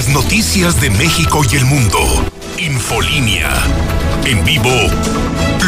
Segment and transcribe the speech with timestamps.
[0.00, 1.98] Las noticias de México y el mundo.
[2.56, 3.50] Infolínea.
[4.24, 4.70] En vivo,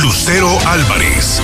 [0.00, 1.42] Lucero Álvarez.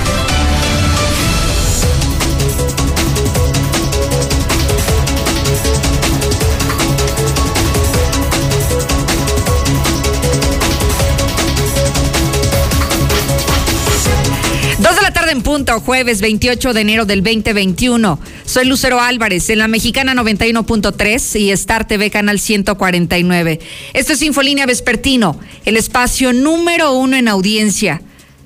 [15.29, 18.19] en punto, jueves 28 de enero del 2021.
[18.49, 23.61] Soy Lucero Álvarez en la Mexicana 91.3 y Star TV Canal 149.
[23.93, 28.01] Esto es Infolínea Vespertino, el espacio número uno en audiencia.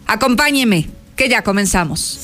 [0.07, 2.19] Acompáñeme, que ya comenzamos.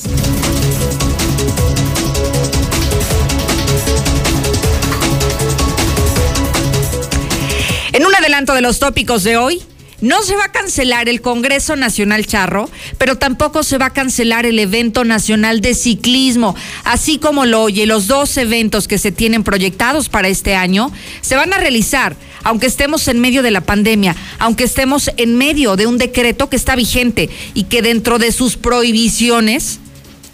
[7.93, 9.63] En un adelanto de los tópicos de hoy,
[10.01, 14.45] no se va a cancelar el Congreso Nacional Charro, pero tampoco se va a cancelar
[14.45, 19.43] el evento nacional de ciclismo, así como lo oye, los dos eventos que se tienen
[19.43, 20.91] proyectados para este año
[21.21, 25.75] se van a realizar, aunque estemos en medio de la pandemia, aunque estemos en medio
[25.75, 29.79] de un decreto que está vigente y que dentro de sus prohibiciones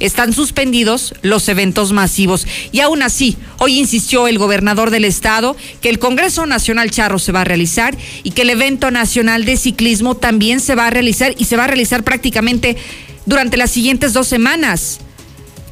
[0.05, 2.47] están suspendidos los eventos masivos.
[2.71, 7.31] Y aún así, hoy insistió el gobernador del estado que el Congreso Nacional Charro se
[7.31, 11.33] va a realizar y que el evento nacional de ciclismo también se va a realizar
[11.37, 12.77] y se va a realizar prácticamente
[13.25, 14.99] durante las siguientes dos semanas.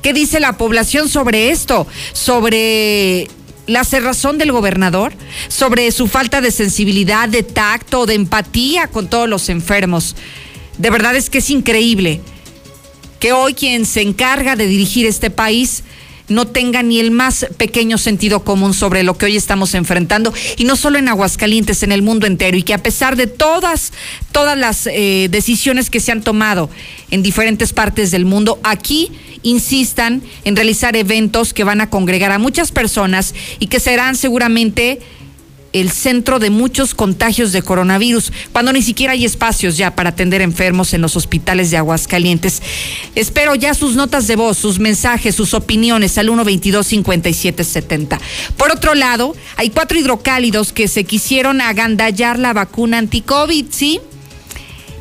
[0.01, 1.87] ¿Qué dice la población sobre esto?
[2.11, 3.27] Sobre
[3.67, 5.13] la cerrazón del gobernador,
[5.47, 10.15] sobre su falta de sensibilidad, de tacto, de empatía con todos los enfermos.
[10.77, 12.21] De verdad es que es increíble
[13.23, 15.85] que hoy quien se encarga de dirigir este país
[16.27, 20.65] no tenga ni el más pequeño sentido común sobre lo que hoy estamos enfrentando, y
[20.65, 23.93] no solo en Aguascalientes, en el mundo entero, y que a pesar de todas,
[24.33, 26.69] todas las eh, decisiones que se han tomado
[27.11, 29.09] en diferentes partes del mundo, aquí
[29.41, 34.99] insistan en realizar eventos que van a congregar a muchas personas y que serán seguramente
[35.73, 40.41] el centro de muchos contagios de coronavirus, cuando ni siquiera hay espacios ya para atender
[40.41, 42.61] enfermos en los hospitales de Aguascalientes.
[43.15, 48.19] Espero ya sus notas de voz, sus mensajes, sus opiniones al 122-5770.
[48.55, 53.99] Por otro lado, hay cuatro hidrocálidos que se quisieron agandallar la vacuna anti-COVID, ¿sí?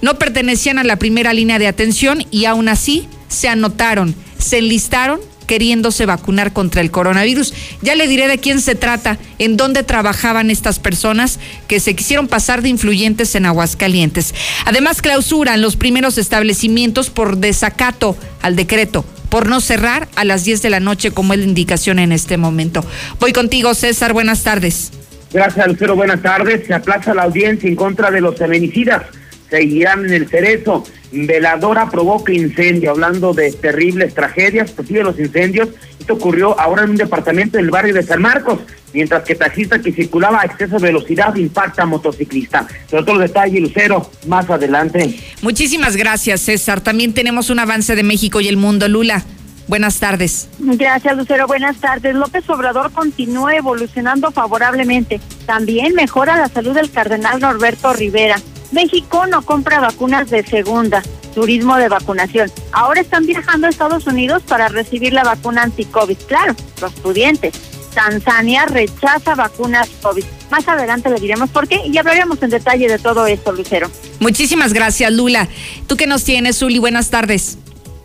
[0.01, 5.21] No pertenecían a la primera línea de atención y aún así se anotaron, se enlistaron
[5.47, 7.55] queriéndose vacunar contra el coronavirus.
[7.83, 11.39] Ya le diré de quién se trata, en dónde trabajaban estas personas
[11.69, 14.35] que se quisieron pasar de influyentes en Aguascalientes.
[14.65, 20.61] Además, clausuran los primeros establecimientos por desacato al decreto por no cerrar a las 10
[20.61, 22.85] de la noche, como es la indicación en este momento.
[23.19, 24.13] Voy contigo, César.
[24.13, 24.93] Buenas tardes.
[25.33, 25.97] Gracias, Lucero.
[25.97, 26.67] Buenas tardes.
[26.67, 29.05] Se aplaza la audiencia en contra de los feminicidas.
[29.53, 30.83] Seguirán en el cerezo.
[31.13, 35.69] Veladora provoca incendio, hablando de terribles tragedias, pues sigue los incendios.
[36.01, 38.61] Esto ocurrió ahora en un departamento del barrio de San Marcos,
[38.95, 42.67] mientras que taxista que circulaba a exceso de velocidad impacta a motociclista.
[42.91, 45.21] Pero todo el detalle, Lucero, más adelante.
[45.43, 46.81] Muchísimas gracias, César.
[46.81, 48.89] También tenemos un avance de México y el mundo.
[48.89, 49.23] Lula.
[49.69, 50.49] Buenas tardes.
[50.61, 51.47] Gracias, Lucero.
[51.47, 52.15] Buenas tardes.
[52.15, 55.21] López Obrador continúa evolucionando favorablemente.
[55.45, 58.37] También mejora la salud del cardenal Norberto Rivera.
[58.73, 61.03] México no compra vacunas de segunda,
[61.35, 62.51] turismo de vacunación.
[62.73, 66.17] Ahora están viajando a Estados Unidos para recibir la vacuna anti-COVID.
[66.27, 67.55] Claro, los pudientes.
[67.95, 70.25] Tanzania rechaza vacunas COVID.
[70.51, 73.91] Más adelante le diremos por qué y hablaremos en detalle de todo esto, Lucero.
[74.21, 75.49] Muchísimas gracias, Lula.
[75.87, 76.79] ¿Tú qué nos tienes, Zuli?
[76.79, 77.59] Buenas tardes.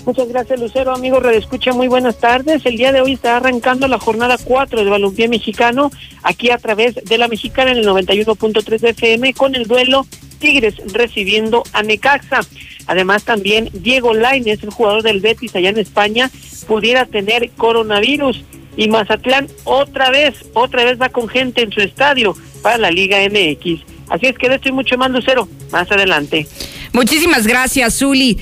[0.06, 0.94] Muchas gracias, Lucero.
[0.94, 2.66] Amigo Redescucha, muy buenas tardes.
[2.66, 5.92] El día de hoy está arrancando la jornada 4 del balompié mexicano,
[6.24, 10.06] aquí a través de la mexicana en el 91.3 de FM, con el duelo
[10.40, 12.42] Tigres recibiendo a Necaxa.
[12.88, 16.32] Además, también Diego Lainez, el jugador del Betis allá en España,
[16.68, 18.44] pudiera tener coronavirus.
[18.76, 23.18] Y Mazatlán otra vez, otra vez va con gente en su estadio para la Liga
[23.28, 23.82] MX.
[24.10, 26.48] Así es que de esto y mucho más, Lucero, más adelante.
[26.94, 28.38] Muchísimas gracias, Zuli.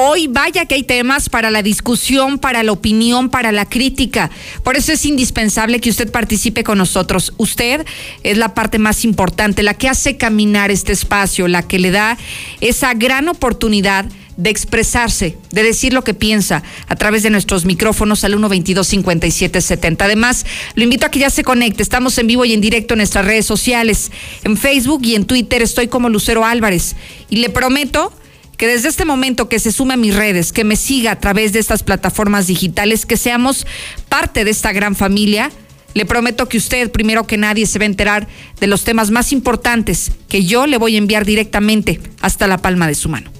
[0.00, 4.30] Hoy vaya que hay temas para la discusión, para la opinión, para la crítica.
[4.62, 7.32] Por eso es indispensable que usted participe con nosotros.
[7.36, 7.84] Usted
[8.22, 12.16] es la parte más importante, la que hace caminar este espacio, la que le da
[12.60, 14.06] esa gran oportunidad
[14.36, 19.96] de expresarse, de decir lo que piensa a través de nuestros micrófonos al 122-5770.
[20.00, 20.46] Además,
[20.76, 21.82] lo invito a que ya se conecte.
[21.82, 24.12] Estamos en vivo y en directo en nuestras redes sociales.
[24.44, 26.94] En Facebook y en Twitter estoy como Lucero Álvarez.
[27.28, 28.12] Y le prometo
[28.58, 31.52] que desde este momento que se sume a mis redes, que me siga a través
[31.52, 33.66] de estas plataformas digitales, que seamos
[34.08, 35.50] parte de esta gran familia.
[35.94, 38.26] Le prometo que usted, primero que nadie, se va a enterar
[38.60, 42.88] de los temas más importantes que yo le voy a enviar directamente hasta la palma
[42.88, 43.30] de su mano.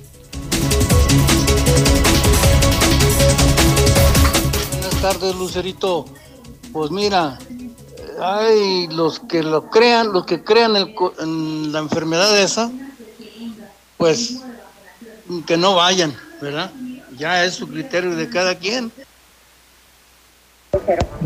[4.71, 6.07] Buenas tardes, Lucerito.
[6.73, 7.39] Pues mira,
[8.23, 12.71] hay los que lo crean, los que crean en la enfermedad esa,
[13.97, 14.43] pues
[15.47, 16.71] que no vayan, ¿verdad?
[17.17, 18.93] Ya es su criterio de cada quien.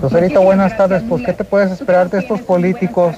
[0.01, 1.03] Lucerito, buenas tardes.
[1.09, 3.17] Pues, ¿qué te puedes esperar de estos políticos?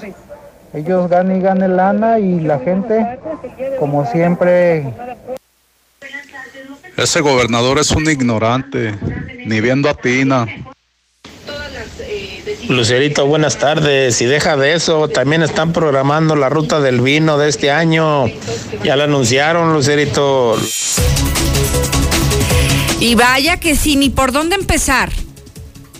[0.73, 3.19] Ellos ganan y ganan lana y la gente,
[3.79, 4.93] como siempre.
[6.97, 8.93] Ese gobernador es un ignorante,
[9.45, 10.45] ni viendo a Tina.
[12.69, 14.21] Lucerito, buenas tardes.
[14.21, 18.25] Y deja de eso, también están programando la ruta del vino de este año.
[18.83, 20.57] Ya lo anunciaron, Lucerito.
[22.99, 25.11] Y vaya que sí, ni por dónde empezar.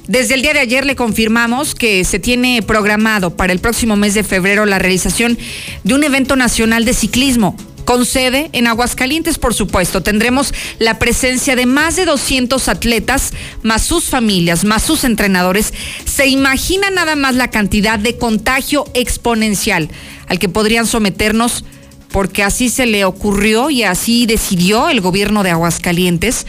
[0.08, 4.14] Desde el día de ayer le confirmamos que se tiene programado para el próximo mes
[4.14, 5.38] de febrero la realización
[5.84, 10.04] de un evento nacional de ciclismo con sede en Aguascalientes, por supuesto.
[10.04, 13.32] Tendremos la presencia de más de 200 atletas,
[13.64, 15.74] más sus familias, más sus entrenadores.
[16.04, 19.90] Se imagina nada más la cantidad de contagio exponencial
[20.28, 21.64] al que podrían someternos
[22.12, 26.46] porque así se le ocurrió y así decidió el gobierno de Aguascalientes.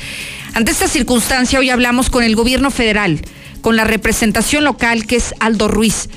[0.55, 3.21] Ante esta circunstancia, hoy hablamos con el gobierno federal
[3.67, 6.09] con la representación local que es Aldo Ruiz.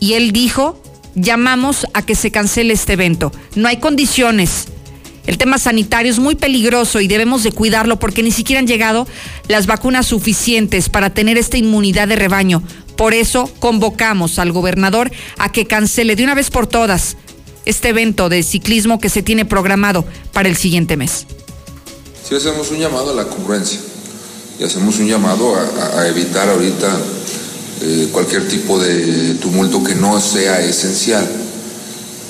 [0.00, 0.82] Y él dijo,
[1.14, 3.32] llamamos a que se cancele este evento.
[3.54, 4.66] No hay condiciones.
[5.26, 9.06] El tema sanitario es muy peligroso y debemos de cuidarlo porque ni siquiera han llegado
[9.48, 12.62] las vacunas suficientes para tener esta inmunidad de rebaño.
[12.96, 17.16] Por eso convocamos al gobernador a que cancele de una vez por todas
[17.64, 21.26] este evento de ciclismo que se tiene programado para el siguiente mes.
[22.28, 23.80] Si hacemos un llamado a la congruencia
[24.58, 25.54] y hacemos un llamado
[25.96, 26.88] a, evitar ahorita
[27.82, 31.26] eh, cualquier tipo de tumulto que no sea esencial.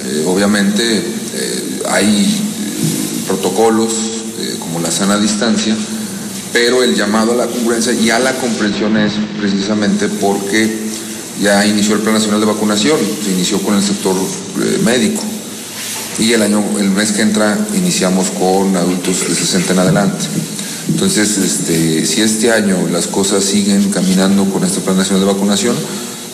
[0.04, 2.40] Eh, obviamente eh, hay
[3.26, 3.92] protocolos
[4.58, 5.76] como la sana distancia,
[6.52, 10.88] pero el llamado a la congruencia y a la comprensión es precisamente porque
[11.40, 14.14] ya inició el Plan Nacional de Vacunación, se inició con el sector
[14.84, 15.22] médico
[16.18, 20.26] y el año, el mes que entra iniciamos con adultos de 60 en adelante.
[20.88, 25.76] Entonces, este, si este año las cosas siguen caminando con este Plan Nacional de Vacunación,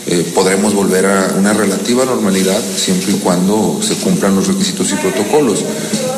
[0.07, 4.95] eh, podremos volver a una relativa normalidad siempre y cuando se cumplan los requisitos y
[4.97, 5.65] protocolos.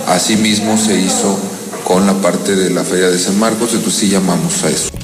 [0.07, 1.39] Asimismo se hizo
[1.85, 5.02] con la parte de la Feria de San Marcos, entonces sí llamamos a eso.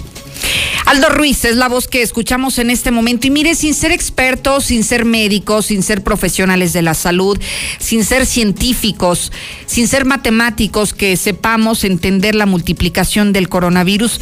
[0.88, 3.26] Aldo Ruiz es la voz que escuchamos en este momento.
[3.26, 7.38] Y mire, sin ser expertos, sin ser médicos, sin ser profesionales de la salud,
[7.78, 9.30] sin ser científicos,
[9.66, 14.18] sin ser matemáticos que sepamos entender la multiplicación del coronavirus,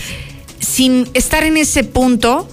[0.58, 2.48] sin estar en ese punto,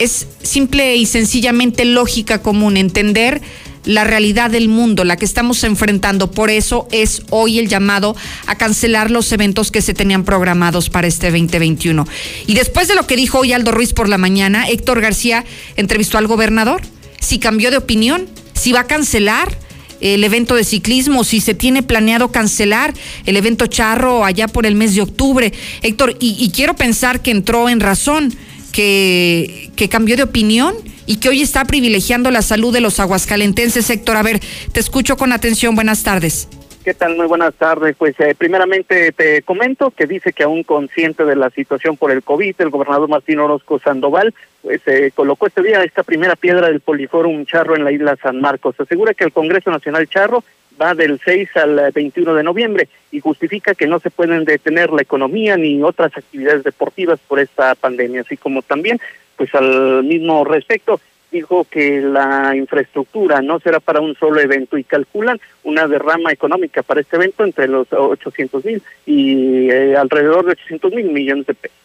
[0.00, 3.42] es simple y sencillamente lógica común entender
[3.84, 6.30] la realidad del mundo, la que estamos enfrentando.
[6.30, 8.16] Por eso es hoy el llamado
[8.46, 12.06] a cancelar los eventos que se tenían programados para este 2021.
[12.46, 15.44] Y después de lo que dijo hoy Aldo Ruiz por la mañana, Héctor García
[15.76, 16.82] entrevistó al gobernador.
[17.20, 19.56] Si cambió de opinión, si va a cancelar
[20.00, 22.92] el evento de ciclismo, si se tiene planeado cancelar
[23.24, 25.52] el evento charro allá por el mes de octubre.
[25.82, 28.34] Héctor, y, quiero pensar que entró en razón,
[28.72, 30.74] que, que cambió de opinión
[31.06, 33.90] y que hoy está privilegiando la salud de los aguascalentenses.
[33.90, 34.40] Héctor, a ver,
[34.72, 35.74] te escucho con atención.
[35.74, 36.48] Buenas tardes.
[36.84, 37.16] ¿Qué tal?
[37.16, 37.96] Muy buenas tardes.
[37.96, 42.22] Pues eh, primeramente te comento que dice que aún consciente de la situación por el
[42.22, 46.80] COVID, el gobernador Martín Orozco Sandoval pues eh, colocó este día esta primera piedra del
[46.80, 48.78] Poliforum Charro en la isla San Marcos.
[48.78, 50.44] Asegura que el Congreso Nacional Charro
[50.80, 55.02] va del 6 al 21 de noviembre y justifica que no se pueden detener la
[55.02, 59.00] economía ni otras actividades deportivas por esta pandemia, así como también
[59.36, 61.00] pues al mismo respecto
[61.34, 66.82] dijo que la infraestructura no será para un solo evento y calculan una derrama económica
[66.82, 71.54] para este evento entre los 800 mil y eh, alrededor de 800 mil millones de
[71.54, 71.78] pesos.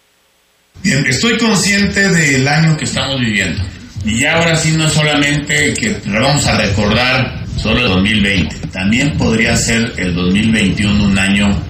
[0.83, 3.61] Bien, estoy consciente del año que estamos viviendo.
[4.05, 9.17] Y ya ahora sí no es solamente que vamos a recordar solo el 2020, también
[9.17, 11.61] podría ser el 2021 un año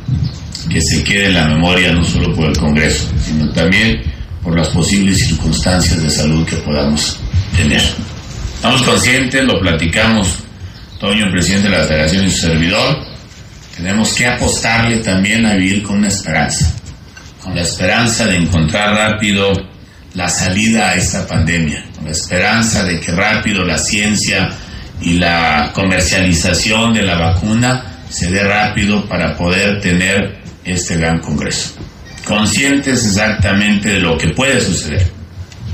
[0.70, 4.00] que se quede en la memoria no solo por el Congreso, sino también
[4.44, 7.20] por las posibles circunstancias de salud que podamos
[7.56, 7.82] tener.
[8.56, 10.40] Estamos conscientes, lo platicamos
[11.00, 12.98] Toño, el presidente de la Federación y su servidor,
[13.78, 16.74] tenemos que apostarle también a vivir con una esperanza,
[17.42, 19.54] con la esperanza de encontrar rápido
[20.14, 24.50] la salida a esta pandemia, con la esperanza de que rápido la ciencia
[25.00, 31.76] y la comercialización de la vacuna se dé rápido para poder tener este gran congreso
[32.30, 35.12] conscientes exactamente de lo que puede suceder,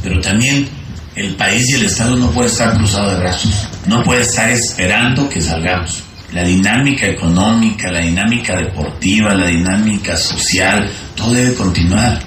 [0.01, 0.69] pero también
[1.13, 5.27] el país y el Estado no puede estar cruzado de brazos, no puede estar esperando
[5.27, 6.01] que salgamos.
[6.31, 12.21] La dinámica económica, la dinámica deportiva, la dinámica social, todo debe continuar,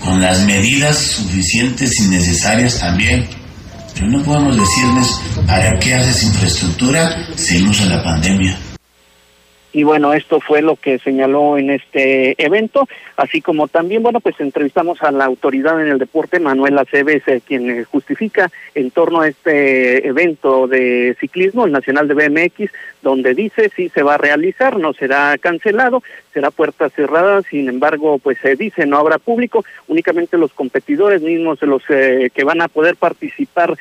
[0.00, 3.28] con las medidas suficientes y necesarias también.
[3.92, 7.26] Pero no podemos decirles, ¿para qué haces infraestructura?
[7.36, 8.58] Seguimos en la pandemia.
[9.74, 14.38] Y bueno, esto fue lo que señaló en este evento, así como también, bueno, pues
[14.38, 19.22] entrevistamos a la autoridad en el deporte, Manuel Aceves, eh, quien eh, justifica en torno
[19.22, 22.70] a este evento de ciclismo, el Nacional de BMX,
[23.02, 28.20] donde dice si se va a realizar, no será cancelado, será puerta cerrada, sin embargo,
[28.20, 32.68] pues se dice no habrá público, únicamente los competidores mismos, los eh, que van a
[32.68, 33.76] poder participar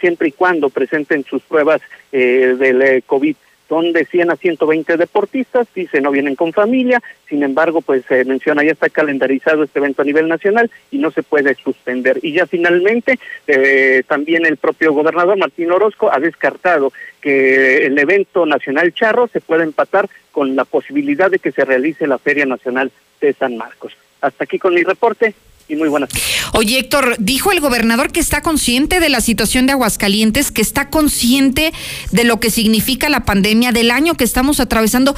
[0.00, 3.36] siempre y cuando presenten sus pruebas del COVID
[3.68, 8.24] son de 100 a 120 deportistas, dice no vienen con familia, sin embargo, pues se
[8.24, 12.18] menciona ya está calendarizado este evento a nivel nacional y no se puede suspender.
[12.22, 18.46] Y ya finalmente, eh, también el propio gobernador Martín Orozco ha descartado que el evento
[18.46, 22.92] nacional charro se pueda empatar con la posibilidad de que se realice la Feria Nacional
[23.20, 23.96] de San Marcos.
[24.20, 25.34] Hasta aquí con mi reporte
[25.68, 26.10] y muy buenas
[26.52, 30.88] Oye, Héctor, dijo el gobernador que está consciente de la situación de Aguascalientes, que está
[30.90, 31.72] consciente
[32.12, 35.14] de lo que significa la pandemia, del año que estamos atravesando.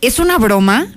[0.00, 0.94] ¿Es una broma?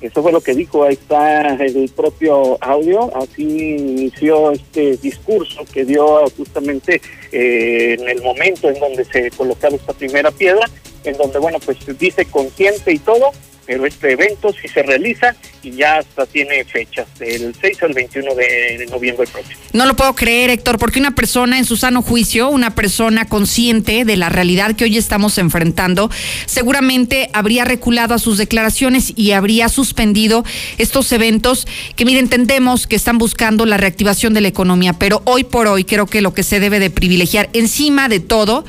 [0.00, 5.84] Eso fue lo que dijo, ahí está el propio audio, así inició este discurso que
[5.84, 10.68] dio justamente eh, en el momento en donde se colocaba esta primera piedra,
[11.04, 13.32] en donde, bueno, pues dice consciente y todo,
[13.68, 18.34] pero este evento sí se realiza y ya hasta tiene fechas, del 6 al 21
[18.34, 19.60] de noviembre próximo.
[19.74, 24.06] No lo puedo creer, Héctor, porque una persona en su sano juicio, una persona consciente
[24.06, 26.10] de la realidad que hoy estamos enfrentando,
[26.46, 30.44] seguramente habría reculado a sus declaraciones y habría suspendido
[30.78, 35.44] estos eventos que, mire, entendemos que están buscando la reactivación de la economía, pero hoy
[35.44, 37.17] por hoy creo que lo que se debe de privilegiar
[37.52, 38.64] encima de todo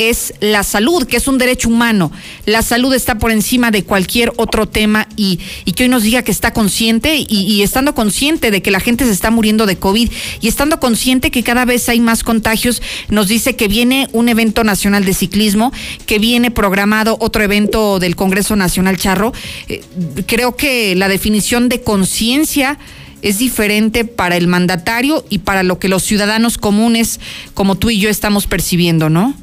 [0.00, 2.10] es la salud, que es un derecho humano.
[2.46, 5.38] La salud está por encima de cualquier otro tema y,
[5.76, 9.04] que hoy nos diga que está consciente y, y, estando consciente de que la gente
[9.04, 13.28] se está muriendo de COVID y estando consciente que cada vez hay más contagios, nos
[13.28, 15.70] dice que viene un evento nacional de ciclismo,
[16.06, 19.34] que viene programado otro evento del Congreso Nacional Charro.
[19.68, 19.82] Eh,
[20.26, 22.78] creo que la definición de conciencia
[23.22, 27.20] es diferente para el mandatario y para lo que los ciudadanos comunes
[27.54, 29.34] como tú y yo estamos percibiendo, ¿no?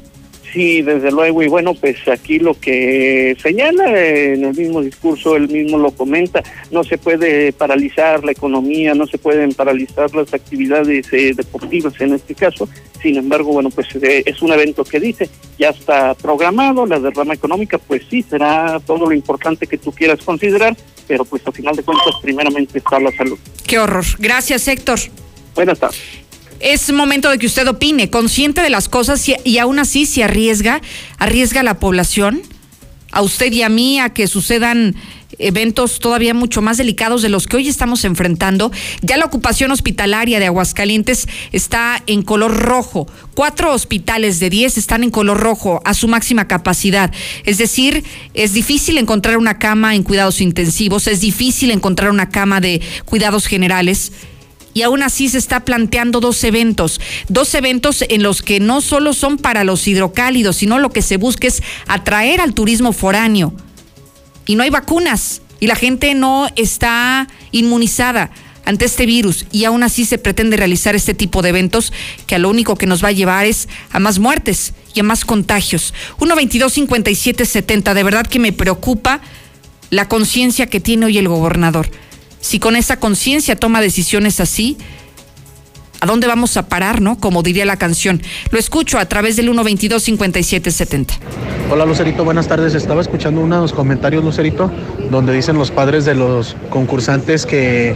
[0.52, 5.48] Sí, desde luego, y bueno, pues aquí lo que señala en el mismo discurso, él
[5.48, 11.12] mismo lo comenta, no se puede paralizar la economía, no se pueden paralizar las actividades
[11.12, 12.66] eh, deportivas en este caso,
[13.02, 15.28] sin embargo, bueno, pues eh, es un evento que dice,
[15.58, 20.20] ya está programado, la derrama económica, pues sí, será todo lo importante que tú quieras
[20.24, 20.74] considerar,
[21.06, 23.38] pero pues al final de cuentas, primeramente está la salud.
[23.66, 24.04] Qué horror.
[24.18, 24.98] Gracias, Héctor.
[25.54, 26.27] Buenas tardes
[26.60, 30.80] es momento de que usted opine, consciente de las cosas y, aún así se arriesga,
[31.18, 32.42] arriesga a la población,
[33.12, 34.94] a usted y a mí, a que sucedan
[35.38, 38.72] eventos todavía mucho más delicados de los que hoy estamos enfrentando.
[39.02, 43.06] Ya la ocupación hospitalaria de Aguascalientes está en color rojo.
[43.34, 47.12] Cuatro hospitales de diez están en color rojo a su máxima capacidad.
[47.44, 52.60] Es decir, es difícil encontrar una cama en cuidados intensivos, es difícil encontrar una cama
[52.60, 54.12] de cuidados generales
[54.74, 59.12] y aún así se está planteando dos eventos, dos eventos en los que no solo
[59.12, 63.52] son para los hidrocálidos, sino lo que se busca es atraer al turismo foráneo.
[64.46, 68.30] Y no hay vacunas y la gente no está inmunizada
[68.64, 71.92] ante este virus y aún así se pretende realizar este tipo de eventos
[72.26, 75.02] que a lo único que nos va a llevar es a más muertes y a
[75.02, 75.94] más contagios.
[76.18, 79.20] 122 57 70, de verdad que me preocupa
[79.90, 81.90] la conciencia que tiene hoy el gobernador
[82.48, 84.78] si con esa conciencia toma decisiones así,
[86.00, 87.20] ¿a dónde vamos a parar, no?
[87.20, 88.22] Como diría la canción.
[88.50, 91.08] Lo escucho a través del 122-5770.
[91.70, 92.74] Hola Lucerito, buenas tardes.
[92.74, 94.72] Estaba escuchando unos comentarios, Lucerito,
[95.10, 97.94] donde dicen los padres de los concursantes que,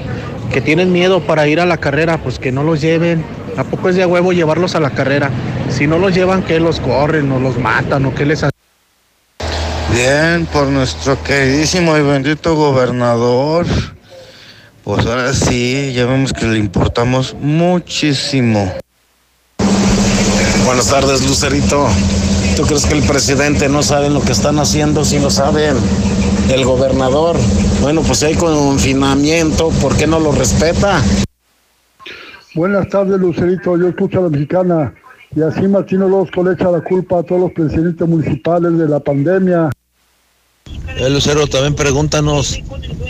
[0.52, 3.24] que tienen miedo para ir a la carrera, pues que no los lleven.
[3.56, 5.30] ¿A poco es de huevo llevarlos a la carrera?
[5.70, 8.52] Si no los llevan, ¿qué los corren o los matan o qué les hacen?
[9.94, 13.64] Bien, por nuestro queridísimo y bendito gobernador.
[14.84, 18.72] Pues ahora sí, ya vemos que le importamos muchísimo.
[20.64, 21.86] Buenas tardes, Lucerito.
[22.56, 25.04] ¿Tú crees que el presidente no sabe lo que están haciendo?
[25.04, 25.76] Si lo saben.
[26.50, 27.36] El gobernador.
[27.80, 31.00] Bueno, pues si hay confinamiento, ¿por qué no lo respeta?
[32.54, 33.78] Buenas tardes, Lucerito.
[33.78, 34.94] Yo escucho a la mexicana.
[35.34, 39.00] Y así Martino Losco le echa la culpa a todos los presidentes municipales de la
[39.00, 39.70] pandemia.
[41.02, 42.60] Eh, Lucero, también pregúntanos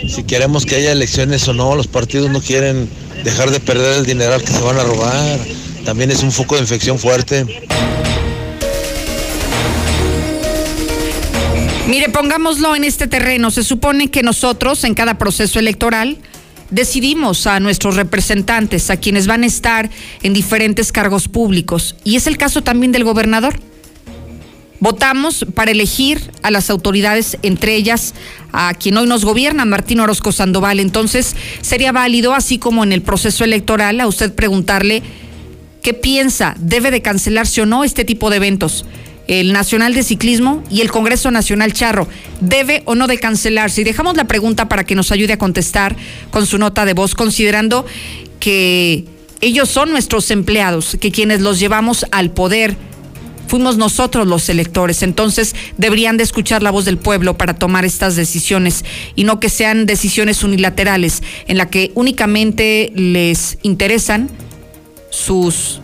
[0.07, 1.75] si queremos que haya elecciones o no.
[1.75, 2.89] Los partidos no quieren
[3.23, 5.39] dejar de perder el dineral que se van a robar.
[5.85, 7.45] También es un foco de infección fuerte.
[11.87, 13.51] Mire, pongámoslo en este terreno.
[13.51, 16.17] Se supone que nosotros, en cada proceso electoral,
[16.71, 19.91] decidimos a nuestros representantes, a quienes van a estar
[20.23, 21.95] en diferentes cargos públicos.
[22.03, 23.53] Y es el caso también del gobernador.
[24.83, 28.13] Votamos para elegir a las autoridades, entre ellas
[28.51, 30.81] a quien hoy nos gobierna, Martín Orozco Sandoval.
[30.81, 35.01] Entonces, sería válido, así como en el proceso electoral, a usted preguntarle
[35.81, 38.85] qué piensa, debe de cancelarse o no este tipo de eventos.
[39.29, 42.09] El Nacional de Ciclismo y el Congreso Nacional Charro,
[42.41, 43.79] ¿debe o no de cancelarse?
[43.79, 45.95] Y dejamos la pregunta para que nos ayude a contestar
[46.29, 47.85] con su nota de voz, considerando
[48.41, 49.05] que
[49.39, 52.75] ellos son nuestros empleados, que quienes los llevamos al poder
[53.47, 58.15] fuimos nosotros los electores, entonces deberían de escuchar la voz del pueblo para tomar estas
[58.15, 58.83] decisiones
[59.15, 64.29] y no que sean decisiones unilaterales en la que únicamente les interesan
[65.09, 65.81] sus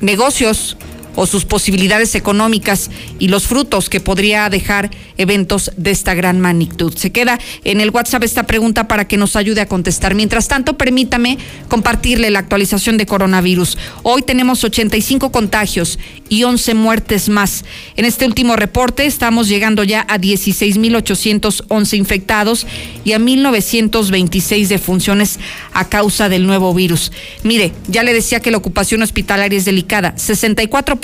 [0.00, 0.76] negocios
[1.16, 6.96] o sus posibilidades económicas y los frutos que podría dejar eventos de esta gran magnitud.
[6.96, 10.14] Se queda en el WhatsApp esta pregunta para que nos ayude a contestar.
[10.14, 13.78] Mientras tanto, permítame compartirle la actualización de coronavirus.
[14.02, 17.64] Hoy tenemos 85 contagios y 11 muertes más.
[17.96, 22.66] En este último reporte estamos llegando ya a 16.811 infectados
[23.04, 25.38] y a 1.926 defunciones
[25.72, 27.12] a causa del nuevo virus.
[27.42, 30.14] Mire, ya le decía que la ocupación hospitalaria es delicada.
[30.16, 31.03] 64%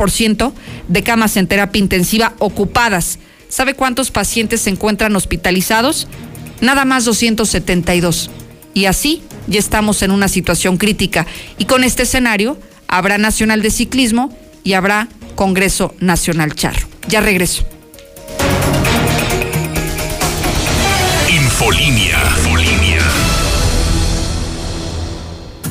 [0.89, 3.19] de camas en terapia intensiva ocupadas.
[3.49, 6.09] ¿Sabe cuántos pacientes se encuentran hospitalizados?
[6.61, 8.31] Nada más 272.
[8.75, 11.27] Y así ya estamos en una situación crítica.
[11.59, 16.87] Y con este escenario habrá Nacional de Ciclismo y habrá Congreso Nacional Charro.
[17.09, 17.67] Ya regreso.
[21.29, 22.19] Infolinia.
[22.37, 22.90] Infolinia.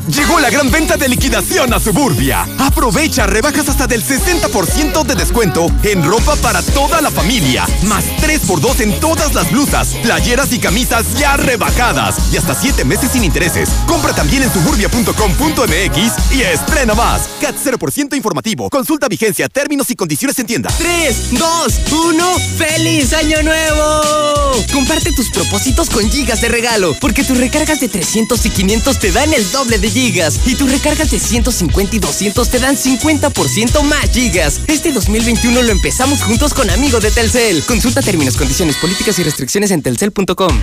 [0.09, 2.47] Llegó la gran venta de liquidación a Suburbia.
[2.57, 8.79] Aprovecha rebajas hasta del 60% de descuento en ropa para toda la familia, más 3x2
[8.79, 13.69] en todas las blusas, playeras y camisas ya rebajadas y hasta 7 meses sin intereses.
[13.85, 17.29] Compra también en suburbia.com.mx y estrena más.
[17.39, 18.67] CAT 0% informativo.
[18.71, 20.73] Consulta vigencia, términos y condiciones en tienda.
[20.75, 24.65] 3, 2, 1, ¡Feliz Año Nuevo!
[24.73, 29.11] Comparte tus propósitos con gigas de regalo, porque tus recargas de 300 y 500 te
[29.11, 33.83] dan el doble de gigas y tus recargas de 150 y 200 te dan 50%
[33.83, 34.61] más gigas.
[34.67, 37.61] Este 2021 lo empezamos juntos con Amigo de Telcel.
[37.65, 40.57] Consulta términos, condiciones, políticas y restricciones en telcel.com.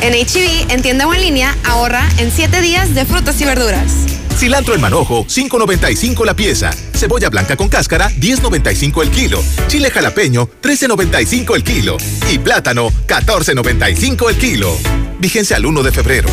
[0.00, 3.92] En HB, en tienda o en línea, ahorra en 7 días de frutas y verduras.
[4.38, 6.70] Cilantro en manojo, 5.95 la pieza.
[6.94, 9.44] Cebolla blanca con cáscara, 10.95 el kilo.
[9.68, 11.98] Chile jalapeño, 13.95 el kilo.
[12.32, 14.74] Y plátano, 14.95 el kilo.
[15.20, 16.30] Vigencia al 1 de febrero.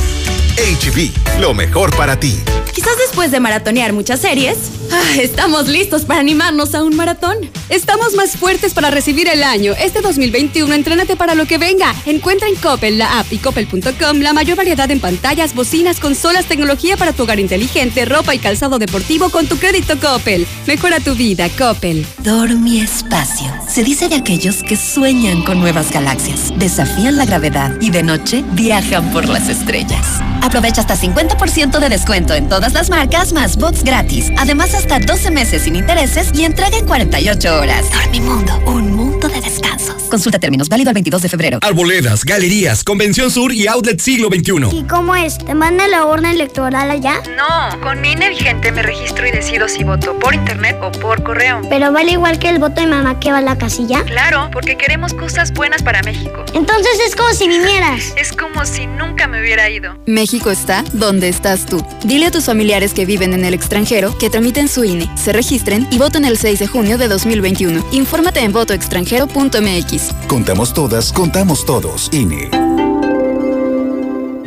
[0.57, 2.37] HB, lo mejor para ti.
[2.73, 4.57] Quizás después de maratonear muchas series,
[4.91, 7.37] ah, estamos listos para animarnos a un maratón.
[7.69, 9.73] Estamos más fuertes para recibir el año.
[9.73, 11.93] Este 2021, entrénate para lo que venga.
[12.05, 16.97] Encuentra en Coppel, la app y coppel.com la mayor variedad en pantallas, bocinas, consolas, tecnología
[16.97, 20.47] para tu hogar inteligente, ropa y calzado deportivo con tu crédito Coppel.
[20.67, 22.05] Mejora tu vida, Coppel.
[22.19, 23.51] Dormi Espacio.
[23.67, 28.43] Se dice de aquellos que sueñan con nuevas galaxias, desafían la gravedad y de noche
[28.53, 30.21] viajan por las estrellas.
[30.41, 34.31] Aprovecha hasta 50% de descuento en todas las marcas más bots gratis.
[34.37, 37.85] Además, hasta 12 meses sin intereses y entrega en 48 horas.
[37.91, 40.01] Dormimundo, un mundo de descansos.
[40.09, 41.59] Consulta términos, válido el 22 de febrero.
[41.61, 44.77] Arboledas, galerías, Convención Sur y Outlet Siglo XXI.
[44.77, 45.37] ¿Y cómo es?
[45.37, 47.21] ¿Te manda la urna electoral allá?
[47.37, 51.23] No, con mi INE vigente me registro y decido si voto por internet o por
[51.23, 51.61] correo.
[51.69, 54.03] ¿Pero vale igual que el voto de mamá que va a la casilla?
[54.03, 56.43] Claro, porque queremos cosas buenas para México.
[56.53, 58.13] Entonces es como si vinieras.
[58.17, 59.95] Es como si nunca me hubiera ido.
[60.07, 61.85] México está donde estás tú.
[62.03, 65.87] Dile a tus familiares que viven en el extranjero que tramiten su INE, se registren
[65.91, 67.85] y voten el 6 de junio de 2021.
[67.91, 70.11] Infórmate en votoextranjero.mx.
[70.27, 72.09] Contamos todas, contamos todos.
[72.11, 72.80] INE.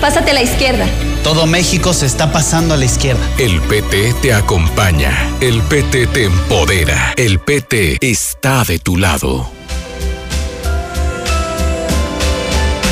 [0.00, 0.86] Pásate a la izquierda.
[1.22, 3.20] Todo México se está pasando a la izquierda.
[3.38, 5.30] El PT te acompaña.
[5.40, 7.14] El PT te empodera.
[7.16, 9.50] El PT está de tu lado.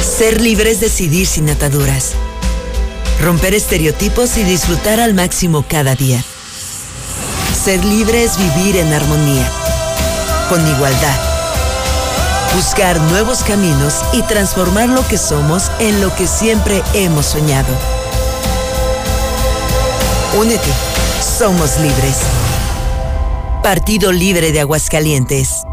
[0.03, 2.13] Ser libre es decidir sin ataduras.
[3.21, 6.23] Romper estereotipos y disfrutar al máximo cada día.
[7.65, 9.51] Ser libre es vivir en armonía,
[10.49, 11.34] con igualdad.
[12.55, 17.67] Buscar nuevos caminos y transformar lo que somos en lo que siempre hemos soñado.
[20.39, 20.71] Únete,
[21.21, 22.19] somos libres.
[23.65, 25.65] Partido Libre de Aguascalientes.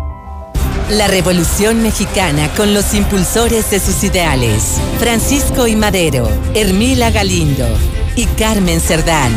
[0.90, 4.78] La Revolución Mexicana con los impulsores de sus ideales.
[4.98, 7.68] Francisco y Madero, Hermila Galindo
[8.16, 9.32] y Carmen Cerdán.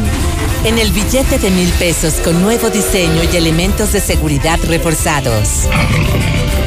[0.64, 5.68] En el billete de mil pesos con nuevo diseño y elementos de seguridad reforzados.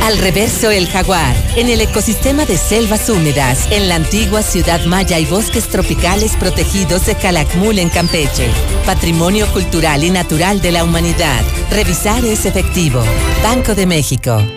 [0.01, 5.19] Al reverso el jaguar, en el ecosistema de selvas húmedas, en la antigua ciudad maya
[5.19, 8.49] y bosques tropicales protegidos de Calakmul en Campeche.
[8.85, 11.41] Patrimonio cultural y natural de la humanidad.
[11.71, 13.03] Revisar es efectivo.
[13.43, 14.56] Banco de México.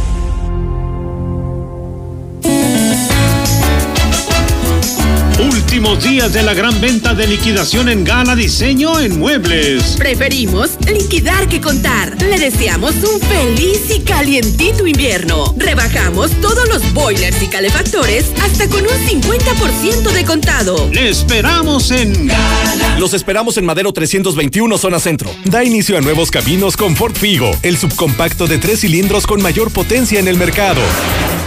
[5.41, 9.95] Últimos días de la gran venta de liquidación en Gala Diseño en Muebles.
[9.97, 12.15] Preferimos liquidar que contar.
[12.21, 15.51] Le deseamos un feliz y calientito invierno.
[15.57, 20.89] Rebajamos todos los boilers y calefactores hasta con un 50% de contado.
[20.93, 22.99] Le esperamos en Gala.
[22.99, 25.31] Los esperamos en Madero 321, zona centro.
[25.45, 29.71] Da inicio a nuevos caminos con Ford Figo, el subcompacto de tres cilindros con mayor
[29.71, 30.81] potencia en el mercado.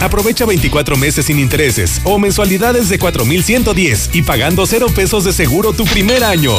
[0.01, 5.71] Aprovecha 24 meses sin intereses o mensualidades de 4,110 y pagando cero pesos de seguro
[5.71, 6.53] tu primer año.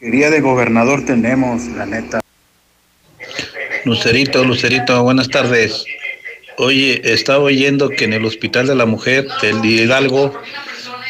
[0.00, 2.20] Quería de gobernador tenemos, la neta.
[3.86, 5.84] Lucerito, Lucerito, buenas tardes.
[6.58, 10.36] Oye, estaba oyendo que en el Hospital de la Mujer del Hidalgo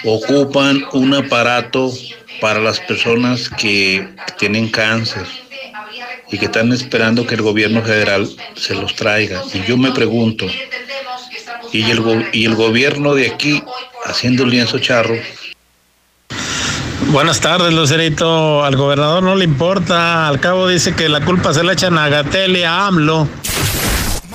[0.05, 1.91] ocupan un aparato
[2.39, 4.07] para las personas que
[4.39, 5.25] tienen cáncer
[6.31, 9.43] y que están esperando que el gobierno federal se los traiga.
[9.55, 10.47] Y yo me pregunto,
[11.73, 13.63] ¿y el, y el gobierno de aquí
[14.05, 15.17] haciendo lienzo charro?
[17.13, 18.65] Buenas tardes, Lucerito.
[18.65, 20.27] Al gobernador no le importa.
[20.27, 23.29] Al cabo dice que la culpa se la echan a Gatel y a AMLO.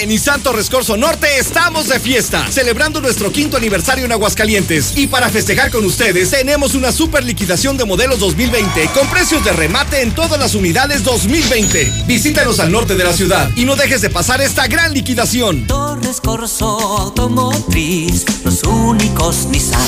[0.00, 4.96] En Nissan Torres Corso Norte estamos de fiesta, celebrando nuestro quinto aniversario en Aguascalientes.
[4.96, 9.52] Y para festejar con ustedes, tenemos una super liquidación de modelos 2020 con precios de
[9.52, 12.04] remate en todas las unidades 2020.
[12.06, 15.66] Visítanos al norte de la ciudad y no dejes de pasar esta gran liquidación.
[15.66, 19.80] Torres Corso Automotriz, los únicos Nissan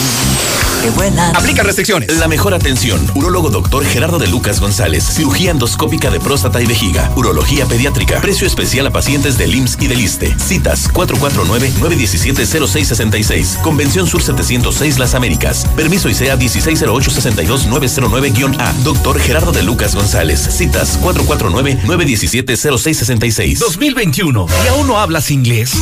[0.83, 1.35] que vuelan.
[1.37, 2.18] Aplica restricciones.
[2.18, 3.01] La mejor atención.
[3.14, 5.05] Urólogo doctor Gerardo de Lucas González.
[5.05, 7.11] Cirugía endoscópica de próstata y vejiga.
[7.16, 8.20] Urología pediátrica.
[8.20, 13.61] Precio especial a pacientes del IMSS y del Citas 449-917-0666.
[13.62, 15.67] Convención Sur 706 Las Américas.
[15.77, 18.73] Permiso ICEA 160862909-A.
[18.83, 20.41] Doctor Gerardo de Lucas González.
[20.41, 23.59] Citas 449-917-0666.
[23.59, 25.73] 2021 y aún no hablas inglés.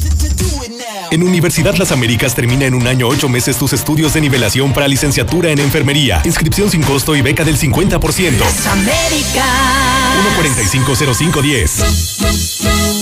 [1.11, 4.89] En Universidad Las Américas termina en un año ocho meses tus estudios de nivelación para
[4.89, 6.23] licenciatura en enfermería.
[6.25, 8.39] Inscripción sin costo y beca del 50%.
[8.39, 9.45] Las Américas.
[10.39, 13.02] 1450510.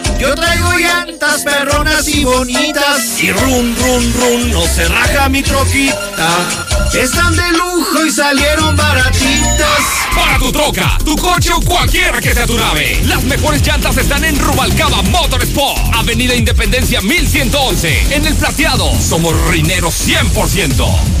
[0.21, 3.19] Yo traigo llantas perronas y bonitas.
[3.19, 6.29] Y run, run, run, no se raja mi troquita.
[6.93, 9.81] Están de lujo y salieron baratitas.
[10.13, 13.01] Para tu troca, tu coche o cualquiera que sea tu nave.
[13.07, 15.79] Las mejores llantas están en Rubalcaba Motorsport.
[15.95, 18.13] Avenida Independencia 1111.
[18.13, 18.91] En el plateado.
[19.01, 21.20] Somos rineros 100%.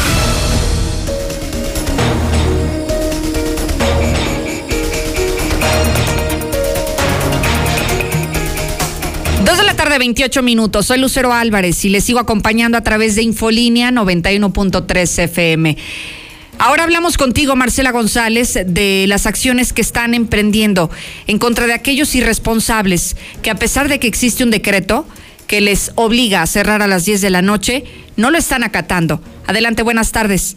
[9.45, 10.87] Dos de la tarde, 28 minutos.
[10.87, 15.77] Soy Lucero Álvarez y les sigo acompañando a través de Infolínea 91.3 FM.
[16.61, 20.89] Ahora hablamos contigo, Marcela González, de las acciones que están emprendiendo
[21.27, 25.05] en contra de aquellos irresponsables que a pesar de que existe un decreto
[25.49, 27.85] que les obliga a cerrar a las 10 de la noche,
[28.17, 29.21] no lo están acatando.
[29.47, 30.57] Adelante, buenas tardes.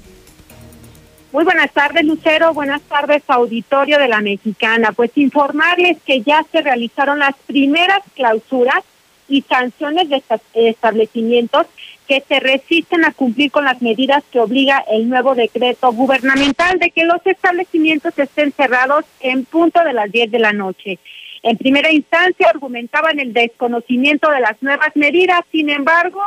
[1.32, 2.54] Muy buenas tardes, Lucero.
[2.54, 4.92] Buenas tardes, auditorio de la Mexicana.
[4.94, 8.84] Pues informarles que ya se realizaron las primeras clausuras
[9.28, 11.68] y sanciones de esta- establecimientos
[12.08, 16.90] que se resisten a cumplir con las medidas que obliga el nuevo decreto gubernamental de
[16.90, 20.98] que los establecimientos estén cerrados en punto de las 10 de la noche.
[21.44, 26.20] En primera instancia argumentaban el desconocimiento de las nuevas medidas, sin embargo,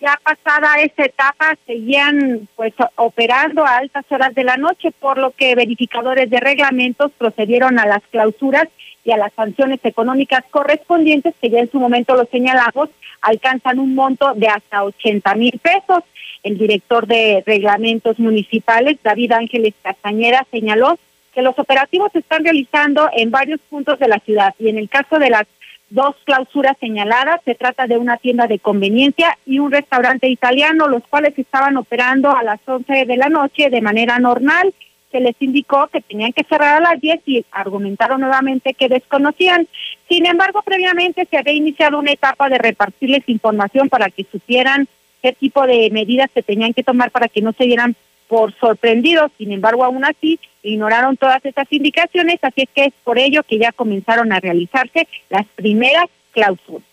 [0.00, 5.30] ya pasada esa etapa seguían pues operando a altas horas de la noche, por lo
[5.32, 8.68] que verificadores de reglamentos procedieron a las clausuras
[9.04, 12.88] y a las sanciones económicas correspondientes, que ya en su momento lo señalamos,
[13.20, 16.02] alcanzan un monto de hasta 80 mil pesos.
[16.42, 20.98] El director de reglamentos municipales, David Ángeles Castañera, señaló
[21.34, 24.88] que los operativos se están realizando en varios puntos de la ciudad y en el
[24.88, 25.46] caso de las
[25.90, 27.40] dos clausuras señaladas.
[27.44, 32.34] Se trata de una tienda de conveniencia y un restaurante italiano, los cuales estaban operando
[32.34, 34.72] a las 11 de la noche de manera normal.
[35.12, 39.66] Se les indicó que tenían que cerrar a las 10 y argumentaron nuevamente que desconocían.
[40.08, 44.86] Sin embargo, previamente se había iniciado una etapa de repartirles información para que supieran
[45.20, 47.96] qué tipo de medidas se tenían que tomar para que no se vieran
[48.30, 49.32] por sorprendidos.
[49.36, 53.58] Sin embargo, aún así, ignoraron todas estas indicaciones, así es que es por ello que
[53.58, 56.89] ya comenzaron a realizarse las primeras clausuras.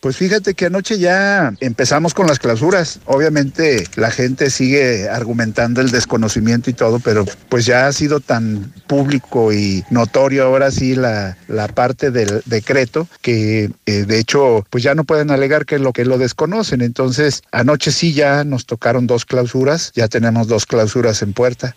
[0.00, 3.00] Pues fíjate que anoche ya empezamos con las clausuras.
[3.04, 8.72] Obviamente la gente sigue argumentando el desconocimiento y todo, pero pues ya ha sido tan
[8.86, 14.82] público y notorio ahora sí la, la parte del decreto que eh, de hecho pues
[14.82, 16.80] ya no pueden alegar que lo que lo desconocen.
[16.80, 21.76] Entonces anoche sí ya nos tocaron dos clausuras, ya tenemos dos clausuras en puerta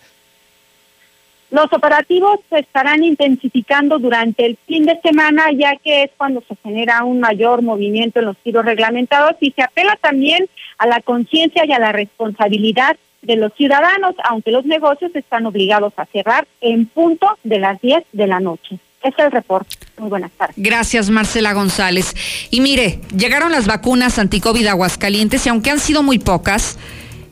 [1.50, 6.56] los operativos se estarán intensificando durante el fin de semana, ya que es cuando se
[6.62, 11.64] genera un mayor movimiento en los tiros reglamentados y se apela también a la conciencia
[11.64, 16.86] y a la responsabilidad de los ciudadanos, aunque los negocios están obligados a cerrar en
[16.86, 18.78] punto de las 10 de la noche.
[19.02, 19.76] Este es el reporte.
[19.98, 20.56] Muy buenas tardes.
[20.58, 22.14] Gracias, Marcela González.
[22.50, 26.78] Y mire, llegaron las vacunas anticovid Aguascalientes y aunque han sido muy pocas,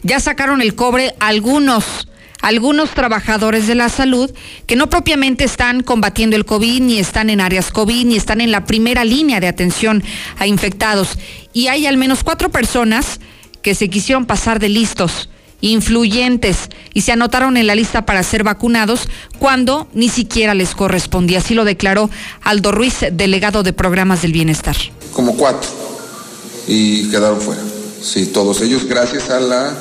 [0.02, 2.08] ya sacaron el cobre algunos
[2.42, 4.30] algunos trabajadores de la salud
[4.66, 8.50] que no propiamente están combatiendo el COVID, ni están en áreas COVID, ni están en
[8.50, 10.02] la primera línea de atención
[10.38, 11.18] a infectados.
[11.54, 13.20] Y hay al menos cuatro personas
[13.62, 15.30] que se quisieron pasar de listos
[15.62, 21.38] influyentes y se anotaron en la lista para ser vacunados cuando ni siquiera les correspondía.
[21.38, 22.10] Así lo declaró
[22.42, 24.76] Aldo Ruiz, delegado de programas del bienestar.
[25.12, 25.70] Como cuatro
[26.66, 27.62] y quedaron fuera.
[28.02, 29.78] Sí, todos ellos gracias a la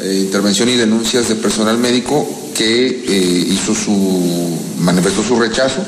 [0.00, 5.80] eh, intervención y denuncias de personal médico que eh, hizo su, manifestó su rechazo,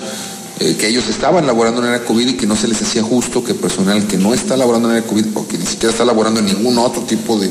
[0.60, 3.44] eh, que ellos estaban laborando en área COVID y que no se les hacía justo
[3.44, 6.40] que personal que no está laborando en área COVID o que ni siquiera está laborando
[6.40, 7.50] en ningún otro tipo de,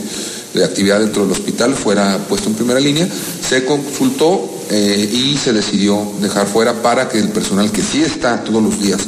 [0.56, 3.08] de actividad dentro del hospital fuera puesto en primera línea,
[3.48, 8.62] se consultó y se decidió dejar fuera para que el personal que sí está todos
[8.62, 9.00] los días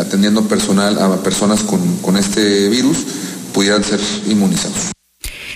[0.00, 2.98] atendiendo personal a personas con, con este virus
[3.52, 4.94] pudieran ser inmunizados.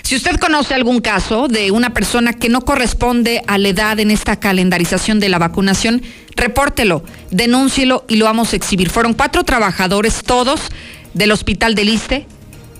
[0.03, 4.11] Si usted conoce algún caso de una persona que no corresponde a la edad en
[4.11, 6.01] esta calendarización de la vacunación,
[6.35, 8.89] repórtelo, denúncielo y lo vamos a exhibir.
[8.89, 10.61] Fueron cuatro trabajadores, todos
[11.13, 12.25] del Hospital del Iste,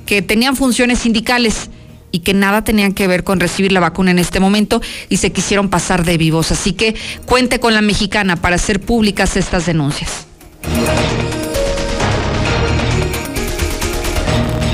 [0.05, 1.69] que tenían funciones sindicales
[2.11, 5.31] y que nada tenían que ver con recibir la vacuna en este momento y se
[5.31, 6.51] quisieron pasar de vivos.
[6.51, 10.25] Así que cuente con la mexicana para hacer públicas estas denuncias.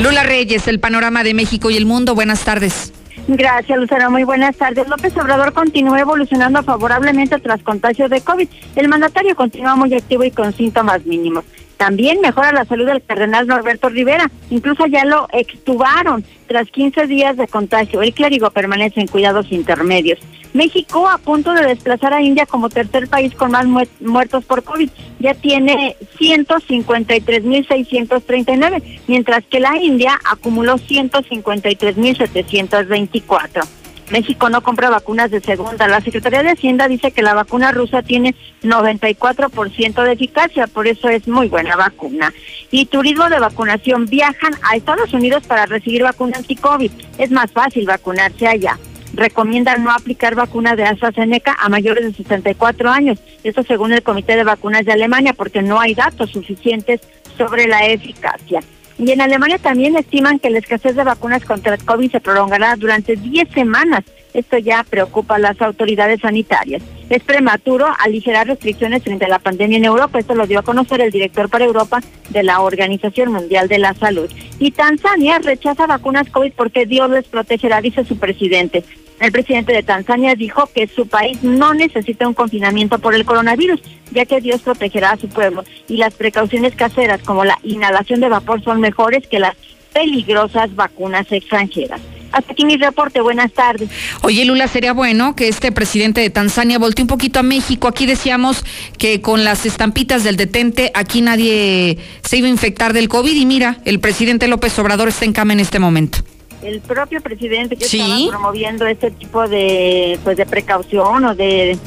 [0.02, 2.16] Lula Reyes, el panorama de México y el mundo.
[2.16, 2.92] Buenas tardes.
[3.28, 4.12] Gracias, Lucero.
[4.12, 4.88] Muy buenas tardes.
[4.90, 8.48] López Obrador continúa evolucionando favorablemente tras contagio de COVID.
[8.76, 11.46] El mandatario continúa muy activo y con síntomas mínimos.
[11.78, 14.30] También mejora la salud del cardenal Norberto Rivera.
[14.50, 18.02] Incluso ya lo extubaron tras 15 días de contagio.
[18.02, 20.20] El clérigo permanece en cuidados intermedios.
[20.56, 23.66] México a punto de desplazar a India como tercer país con más
[24.00, 24.90] muertos por COVID.
[25.20, 33.68] Ya tiene 153.639, mientras que la India acumuló 153.724.
[34.12, 35.90] México no compra vacunas de segunda.
[35.90, 41.10] La Secretaría de Hacienda dice que la vacuna rusa tiene 94% de eficacia, por eso
[41.10, 42.34] es muy buena vacuna.
[42.72, 46.92] Y turismo de vacunación viajan a Estados Unidos para recibir vacuna anti-COVID.
[47.18, 48.80] Es más fácil vacunarse allá.
[49.16, 53.20] Recomiendan no aplicar vacuna de AstraZeneca a mayores de 64 años.
[53.44, 57.02] Esto según el Comité de Vacunas de Alemania, porque no hay datos suficientes
[57.38, 58.62] sobre la eficacia.
[58.98, 62.76] Y en Alemania también estiman que la escasez de vacunas contra el COVID se prolongará
[62.78, 64.06] durante 10 semanas.
[64.34, 66.82] Esto ya preocupa a las autoridades sanitarias.
[67.10, 70.20] Es prematuro aligerar restricciones frente a la pandemia en Europa.
[70.20, 73.94] Esto lo dio a conocer el director para Europa de la Organización Mundial de la
[73.94, 74.30] Salud.
[74.60, 78.84] Y Tanzania rechaza vacunas COVID porque Dios les protegerá, dice su presidente.
[79.20, 83.82] El presidente de Tanzania dijo que su país no necesita un confinamiento por el coronavirus,
[84.12, 88.30] ya que Dios protegerá a su pueblo y las precauciones caseras como la inhalación de
[88.30, 89.56] vapor son mejores que las
[89.94, 92.02] peligrosas vacunas extranjeras.
[92.34, 93.22] Hasta aquí mi reporte.
[93.22, 93.90] Buenas tardes.
[94.22, 97.88] Oye, Lula, sería bueno que este presidente de Tanzania voltee un poquito a México.
[97.88, 98.66] Aquí decíamos
[98.98, 103.46] que con las estampitas del detente aquí nadie se iba a infectar del COVID y
[103.46, 106.18] mira, el presidente López Obrador está en cama en este momento
[106.66, 111.78] el propio presidente que estaba promoviendo este tipo de pues de precaución o de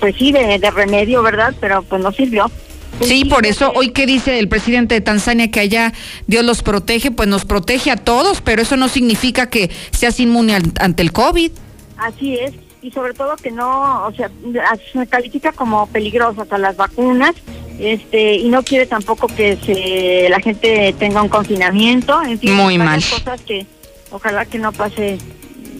[0.00, 2.50] pues sí de, remedio verdad pero pues no sirvió.
[3.00, 5.92] Sí, por eso hoy que dice el presidente de Tanzania que allá
[6.26, 10.56] Dios los protege, pues nos protege a todos, pero eso no significa que seas inmune
[10.80, 11.52] ante el COVID.
[11.96, 14.30] Así es, y sobre todo que no, o sea,
[14.92, 17.34] se califica como peligrosas a las vacunas
[17.78, 22.78] este y no quiere tampoco que se la gente tenga un confinamiento, en fin, Muy
[22.78, 23.00] mal.
[23.00, 23.66] cosas que
[24.10, 25.18] ojalá que no pase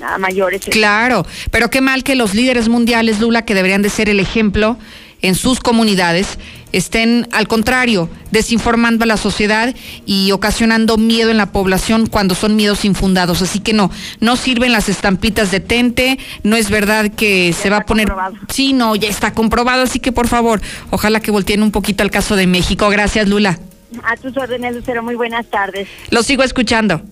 [0.02, 0.62] a mayores.
[0.70, 4.78] Claro, pero qué mal que los líderes mundiales, Lula, que deberían de ser el ejemplo
[5.20, 6.38] en sus comunidades,
[6.72, 9.74] estén al contrario, desinformando a la sociedad
[10.06, 13.42] y ocasionando miedo en la población cuando son miedos infundados.
[13.42, 17.78] Así que no, no sirven las estampitas de tente, no es verdad que se va
[17.78, 18.12] a poner...
[18.48, 20.60] Sí, no, ya está comprobado, así que por favor,
[20.90, 22.88] ojalá que volteen un poquito al caso de México.
[22.88, 23.58] Gracias, Lula.
[24.04, 25.88] A tus órdenes, Lucero, muy buenas tardes.
[26.10, 27.02] Lo sigo escuchando.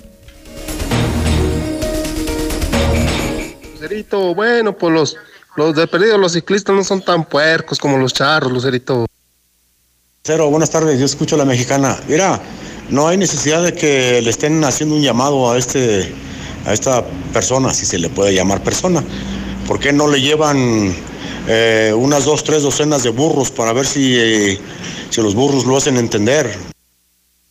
[3.86, 5.16] Lucerito, bueno, pues los,
[5.54, 9.06] los de perdido, los ciclistas no son tan puercos como los charros, Lucerito.
[10.24, 11.96] Cero, buenas tardes, yo escucho a la mexicana.
[12.08, 12.40] Mira,
[12.90, 16.12] no hay necesidad de que le estén haciendo un llamado a este
[16.64, 19.04] a esta persona, si se le puede llamar persona.
[19.68, 20.92] ¿Por qué no le llevan
[21.46, 24.58] eh, unas dos, tres docenas de burros para ver si, eh,
[25.10, 26.52] si los burros lo hacen entender?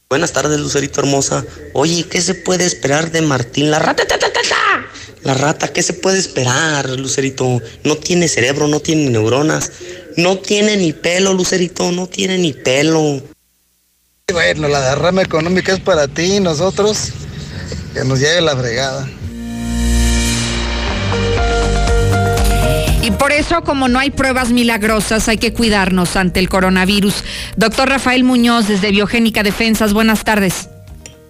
[0.09, 1.45] Buenas tardes, Lucerito hermosa.
[1.71, 4.03] Oye, ¿qué se puede esperar de Martín la rata?
[5.26, 7.59] La rata, ¿qué se puede esperar, Lucerito?
[7.84, 9.71] No tiene cerebro, no tiene neuronas,
[10.17, 13.23] no tiene ni pelo, Lucerito, no tiene ni pelo.
[14.32, 17.09] Bueno, la derrama económica es para ti y nosotros
[17.95, 19.09] que nos lleve la fregada.
[23.01, 27.23] Y por eso, como no hay pruebas milagrosas, hay que cuidarnos ante el coronavirus.
[27.55, 30.69] Doctor Rafael Muñoz, desde Biogénica Defensas, buenas tardes.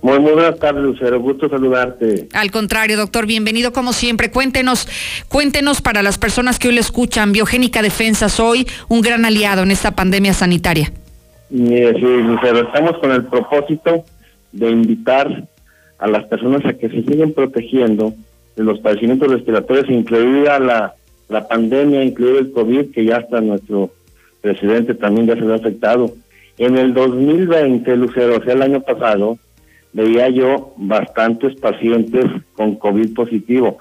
[0.05, 1.19] Muy, muy buenas tardes, Lucero.
[1.19, 2.27] Gusto saludarte.
[2.33, 4.29] Al contrario, doctor, bienvenido como siempre.
[4.29, 4.87] Cuéntenos,
[5.29, 9.71] cuéntenos para las personas que hoy le escuchan, Biogénica Defensas hoy, un gran aliado en
[9.71, 10.91] esta pandemia sanitaria.
[11.49, 14.05] Sí, Lucero, estamos con el propósito
[14.51, 15.47] de invitar
[15.97, 18.13] a las personas a que se siguen protegiendo
[18.55, 20.93] de los padecimientos respiratorios, incluida la,
[21.29, 23.89] la pandemia, incluido el COVID, que ya hasta nuestro
[24.41, 26.13] presidente también ya se ve afectado.
[26.59, 29.39] En el 2020, Lucero, o sea, el año pasado,
[29.95, 33.77] veía yo bastantes pacientes con COVID positivo.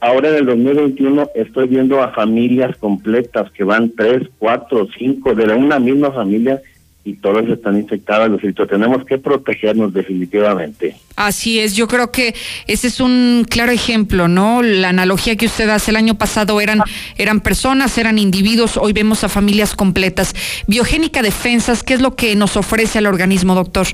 [0.00, 5.44] Ahora en el 2021 estoy viendo a familias completas que van tres, cuatro, cinco de
[5.54, 6.60] una misma familia
[7.04, 8.66] y todas están infectadas, Lucito.
[8.66, 10.96] Tenemos que protegernos definitivamente.
[11.14, 12.34] Así es, yo creo que
[12.66, 14.62] ese es un claro ejemplo, ¿no?
[14.62, 16.80] La analogía que usted hace el año pasado eran,
[17.18, 20.34] eran personas, eran individuos, hoy vemos a familias completas.
[20.66, 23.86] Biogénica Defensas, ¿qué es lo que nos ofrece al organismo, doctor?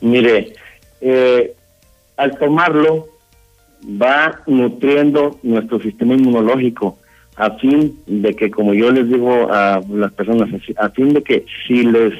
[0.00, 0.52] Mire,
[1.00, 1.54] eh,
[2.16, 3.08] al tomarlo
[3.84, 6.98] va nutriendo nuestro sistema inmunológico
[7.36, 11.46] a fin de que, como yo les digo a las personas, a fin de que
[11.66, 12.12] si les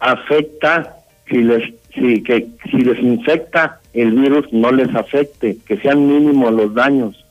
[0.00, 0.96] afecta,
[1.28, 6.52] si les, si, que, si les infecta el virus, no les afecte, que sean mínimos
[6.52, 7.24] los daños.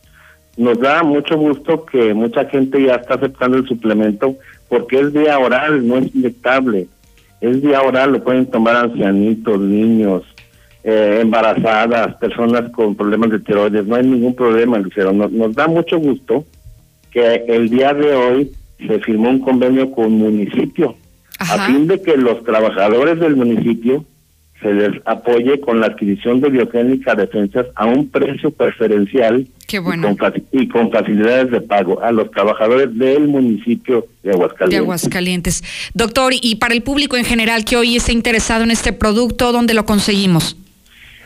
[0.55, 4.37] Nos da mucho gusto que mucha gente ya está aceptando el suplemento
[4.69, 6.87] porque es vía oral, no es inyectable.
[7.41, 10.23] Es vía oral, lo pueden tomar ancianitos, niños,
[10.83, 13.85] eh, embarazadas, personas con problemas de tiroides.
[13.85, 15.11] No hay ningún problema, Lucero.
[15.11, 16.45] Nos, nos da mucho gusto
[17.11, 18.51] que el día de hoy
[18.87, 20.95] se firmó un convenio con municipio
[21.39, 24.05] a fin de que los trabajadores del municipio
[24.61, 29.83] se les apoye con la adquisición de biogénica defensas a un precio preferencial Qué y,
[29.83, 34.31] con, faci- y con facilidades de pago a los trabajadores del municipio de.
[34.31, 35.63] Aguascalientes.
[35.93, 39.73] Doctor, y para el público en general que hoy esté interesado en este producto, ¿dónde
[39.73, 40.57] lo conseguimos?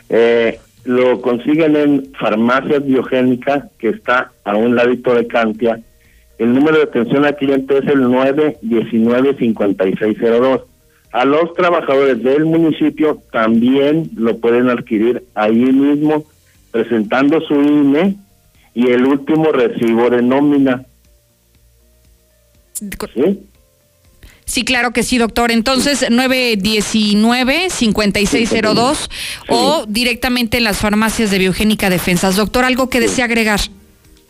[0.08, 5.80] Eh, lo consiguen en Farmacias Biogénica, que está a un ladito de Cantia.
[6.38, 10.62] El número de atención al cliente es el 919-5602.
[11.12, 16.24] A los trabajadores del municipio también lo pueden adquirir ahí mismo,
[16.70, 18.14] presentando su INE
[18.76, 20.84] y el último recibo de nómina.
[22.74, 23.40] ¿Sí?
[24.44, 25.50] Sí, claro que sí, doctor.
[25.50, 29.08] Entonces, 919-5602
[29.48, 32.36] o directamente en las farmacias de Biogénica Defensas.
[32.36, 33.60] Doctor, ¿algo que desea agregar?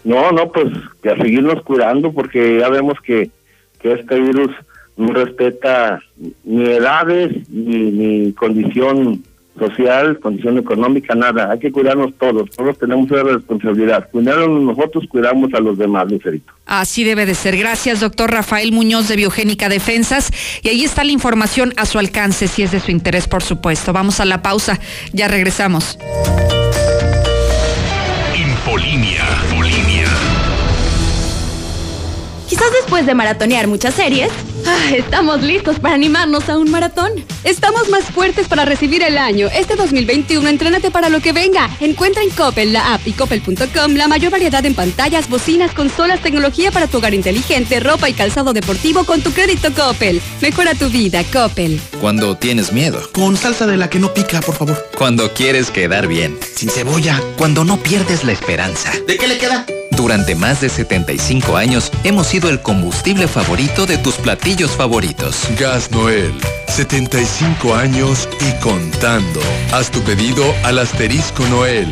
[0.04, 0.68] No, no, pues
[1.02, 3.32] que a seguirnos cuidando porque ya vemos que,
[3.80, 4.52] que este virus
[4.96, 6.00] no respeta
[6.44, 9.24] ni edades, ni, ni condición
[9.58, 11.50] social, condición económica, nada.
[11.50, 14.08] Hay que cuidarnos todos, todos tenemos una responsabilidad.
[14.10, 16.52] Cuidarnos nosotros, cuidamos a los demás, Lucerito.
[16.66, 17.56] Así debe de ser.
[17.56, 20.30] Gracias, doctor Rafael Muñoz de Biogénica Defensas.
[20.62, 23.92] Y ahí está la información a su alcance, si es de su interés, por supuesto.
[23.92, 24.78] Vamos a la pausa.
[25.12, 25.98] Ya regresamos.
[28.36, 29.24] Infolinia.
[29.50, 30.06] Infolinia.
[32.48, 34.30] Quizás después de maratonear muchas series,
[34.66, 37.12] Ah, estamos listos para animarnos a un maratón.
[37.44, 39.48] Estamos más fuertes para recibir el año.
[39.54, 41.70] Este 2021, entrénate para lo que venga.
[41.80, 46.72] Encuentra en Coppel, la app y coppel.com la mayor variedad en pantallas, bocinas, consolas, tecnología
[46.72, 50.20] para tu hogar inteligente, ropa y calzado deportivo con tu crédito Coppel.
[50.40, 51.80] Mejora tu vida, Coppel.
[52.00, 53.00] Cuando tienes miedo.
[53.12, 54.90] Con salsa de la que no pica, por favor.
[54.96, 56.38] Cuando quieres quedar bien.
[56.54, 57.20] Sin cebolla.
[57.38, 58.92] Cuando no pierdes la esperanza.
[59.06, 59.64] ¿De qué le queda?
[59.96, 65.42] Durante más de 75 años hemos sido el combustible favorito de tus platillos favoritos.
[65.58, 66.32] Gas Noel,
[66.68, 69.40] 75 años y contando.
[69.72, 71.88] Haz tu pedido al asterisco Noel.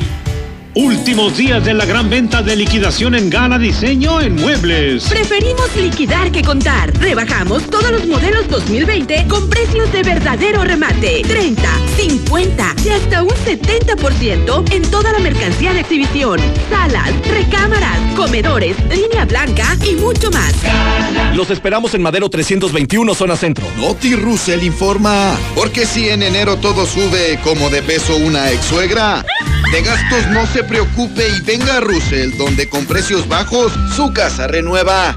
[0.77, 5.05] Últimos días de la gran venta de liquidación en Gala Diseño en Muebles.
[5.05, 6.93] Preferimos liquidar que contar.
[6.99, 11.23] Rebajamos todos los modelos 2020 con precios de verdadero remate.
[11.23, 11.63] 30,
[11.97, 16.41] 50 y hasta un 70% en toda la mercancía de exhibición.
[16.69, 20.55] Salas, recámaras, comedores, línea blanca y mucho más.
[21.37, 23.65] Los esperamos en Madero 321, zona centro.
[23.77, 25.39] Noti Russell informa.
[25.55, 29.25] Porque si en enero todo sube como de peso una ex suegra,
[29.73, 34.47] de gastos no se preocupe y venga a Russell, donde con precios bajos su casa
[34.47, 35.17] renueva.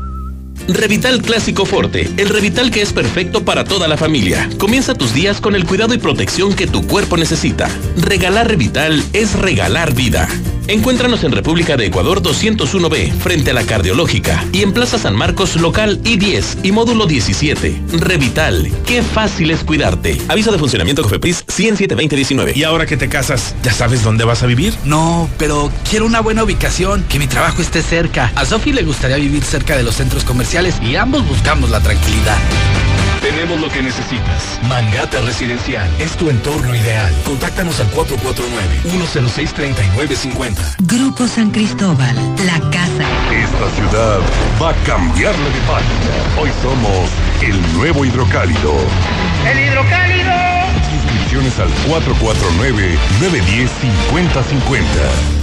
[0.67, 4.49] Revital Clásico Forte, el Revital que es perfecto para toda la familia.
[4.57, 7.69] Comienza tus días con el cuidado y protección que tu cuerpo necesita.
[7.97, 10.27] Regalar Revital es regalar vida.
[10.67, 15.55] Encuéntranos en República de Ecuador 201B, frente a la Cardiológica, y en Plaza San Marcos,
[15.55, 17.81] local I10 y módulo 17.
[17.93, 20.21] Revital, qué fácil es cuidarte.
[20.27, 22.55] Aviso de funcionamiento Cofepris 107-2019.
[22.57, 24.73] ¿Y ahora que te casas, ya sabes dónde vas a vivir?
[24.83, 28.33] No, pero quiero una buena ubicación, que mi trabajo esté cerca.
[28.35, 32.37] A Sofi le gustaría vivir cerca de los centros comerciales y ambos buscamos la tranquilidad.
[33.37, 34.59] Tenemos lo que necesitas.
[34.67, 37.13] Mangata Residencial es tu entorno ideal.
[37.23, 40.77] Contáctanos al 449-106-3950.
[40.79, 42.15] Grupo San Cristóbal,
[42.47, 43.05] la casa.
[43.31, 44.21] Esta ciudad
[44.59, 46.41] va a cambiarle de página.
[46.41, 47.11] Hoy somos
[47.43, 48.73] el nuevo hidrocálido.
[49.45, 50.33] ¡El hidrocálido!
[50.95, 51.69] Inscripciones al
[53.21, 55.36] 449-910-5050.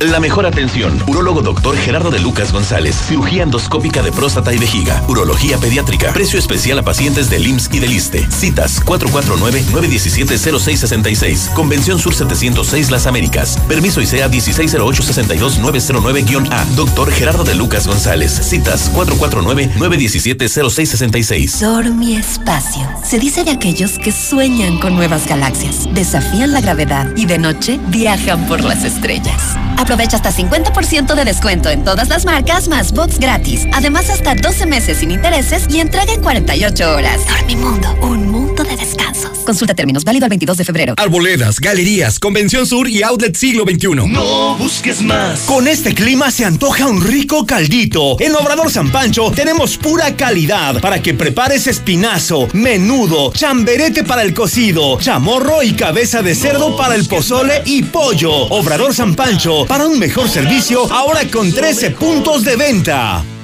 [0.00, 1.02] La mejor atención.
[1.06, 2.94] Urólogo doctor Gerardo de Lucas González.
[3.08, 5.02] Cirugía endoscópica de próstata y vejiga.
[5.08, 6.12] Urología pediátrica.
[6.12, 8.30] Precio especial a pacientes del IMSS y del ISTE.
[8.30, 11.54] Citas 449-917-0666.
[11.54, 13.58] Convención Sur 706 Las Américas.
[13.68, 16.64] Permiso ICEA 1608-62909-A.
[16.76, 18.32] Doctor Gerardo de Lucas González.
[18.32, 21.60] Citas 449-917-0666.
[21.60, 22.86] Dormi Espacio.
[23.02, 27.80] Se dice de aquellos que sueñan con nuevas galaxias, desafían la gravedad y de noche
[27.88, 29.56] viajan por las estrellas.
[29.86, 33.68] Aprovecha hasta 50% de descuento en todas las marcas más box gratis.
[33.72, 37.20] Además, hasta 12 meses sin intereses y entrega en 48 horas.
[37.24, 39.38] Dormimundo, un mundo de descansos.
[39.46, 40.94] Consulta términos válido el 22 de febrero.
[40.96, 44.08] Arboledas, galerías, Convención Sur y Outlet Siglo XXI.
[44.08, 45.42] No busques más.
[45.42, 48.18] Con este clima se antoja un rico caldito.
[48.18, 54.34] En Obrador San Pancho tenemos pura calidad para que prepares espinazo, menudo, chamberete para el
[54.34, 58.32] cocido, chamorro y cabeza de cerdo para el pozole y pollo.
[58.32, 63.35] Obrador San Pancho, para un mejor servicio, ahora con 13 puntos de venta.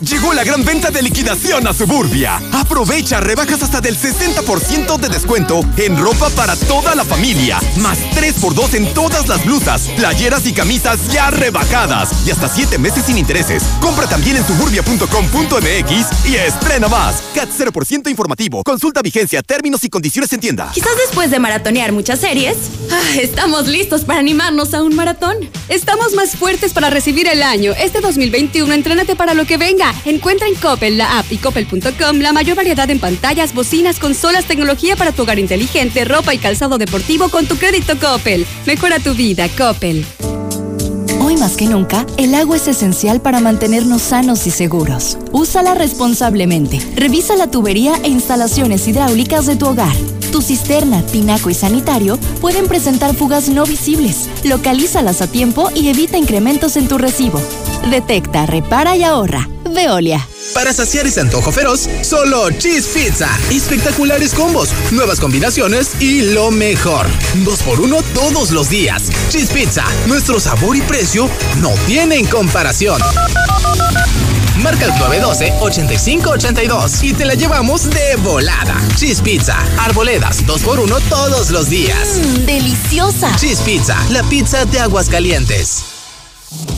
[0.00, 2.40] Llegó la gran venta de liquidación a Suburbia.
[2.52, 7.58] Aprovecha rebajas hasta del 60% de descuento en ropa para toda la familia.
[7.78, 12.10] Más 3x2 en todas las blusas, playeras y camisas ya rebajadas.
[12.24, 13.64] Y hasta 7 meses sin intereses.
[13.80, 17.20] Compra también en suburbia.com.mx y estrena más.
[17.34, 18.62] CAT 0% informativo.
[18.62, 20.70] Consulta vigencia, términos y condiciones en tienda.
[20.74, 22.56] Quizás después de maratonear muchas series,
[22.92, 25.36] ah, estamos listos para animarnos a un maratón.
[25.68, 27.72] Estamos más fuertes para recibir el año.
[27.72, 29.87] Este 2021, entrénate para lo que venga.
[30.04, 34.96] Encuentra en Coppel, la app y coppel.com la mayor variedad en pantallas, bocinas, consolas, tecnología
[34.96, 38.46] para tu hogar inteligente, ropa y calzado deportivo con tu crédito Coppel.
[38.66, 40.04] Mejora tu vida, Coppel.
[41.20, 45.18] Hoy más que nunca, el agua es esencial para mantenernos sanos y seguros.
[45.32, 46.80] Úsala responsablemente.
[46.94, 49.94] Revisa la tubería e instalaciones hidráulicas de tu hogar.
[50.32, 54.28] Tu cisterna, tinaco y sanitario pueden presentar fugas no visibles.
[54.44, 57.40] Localízalas a tiempo y evita incrementos en tu recibo.
[57.90, 59.48] Detecta, repara y ahorra.
[59.78, 60.26] Veolia.
[60.54, 63.28] Para saciar ese antojo feroz, solo Cheese Pizza.
[63.48, 67.06] Espectaculares combos, nuevas combinaciones y lo mejor.
[67.44, 69.04] Dos por uno todos los días.
[69.28, 73.00] Cheese Pizza, nuestro sabor y precio no tienen comparación.
[74.60, 78.82] Marca el 912-8582 y te la llevamos de volada.
[78.96, 82.18] Cheese Pizza, arboledas, dos por uno todos los días.
[82.18, 83.36] Mmm, deliciosa.
[83.36, 85.97] Cheese Pizza, la pizza de aguas calientes.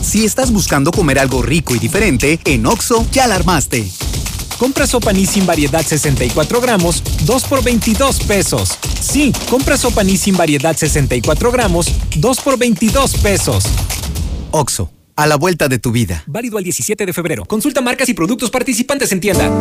[0.01, 3.89] Si estás buscando comer algo rico y diferente, en Oxo ya la armaste.
[4.57, 8.77] Compra sopa sin variedad 64 gramos, 2 por 22 pesos.
[8.99, 13.63] Sí, compra sopa sin variedad 64 gramos, 2 por 22 pesos.
[14.51, 16.23] Oxo, a la vuelta de tu vida.
[16.27, 17.45] Válido al 17 de febrero.
[17.45, 19.51] Consulta marcas y productos participantes en tienda.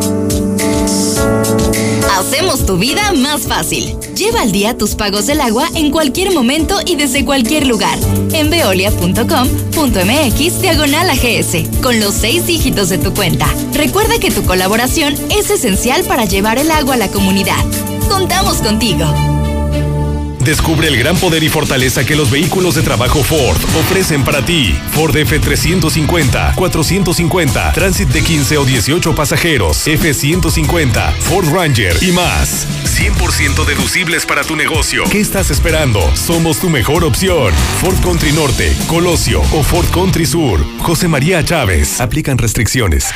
[2.18, 3.96] Hacemos tu vida más fácil.
[4.14, 7.98] Lleva al día tus pagos del agua en cualquier momento y desde cualquier lugar.
[8.32, 13.46] En veolia.com.mx diagonal AGS, con los seis dígitos de tu cuenta.
[13.72, 17.64] Recuerda que tu colaboración es esencial para llevar el agua a la comunidad.
[18.08, 19.06] Contamos contigo.
[20.44, 24.74] Descubre el gran poder y fortaleza que los vehículos de trabajo Ford ofrecen para ti.
[24.92, 32.66] Ford F350, 450, Transit de 15 o 18 pasajeros, F150, Ford Ranger y más.
[32.84, 35.04] 100% deducibles para tu negocio.
[35.10, 36.00] ¿Qué estás esperando?
[36.16, 37.52] Somos tu mejor opción.
[37.80, 40.64] Ford Country Norte, Colosio o Ford Country Sur.
[40.80, 42.00] José María Chávez.
[42.00, 43.06] Aplican restricciones.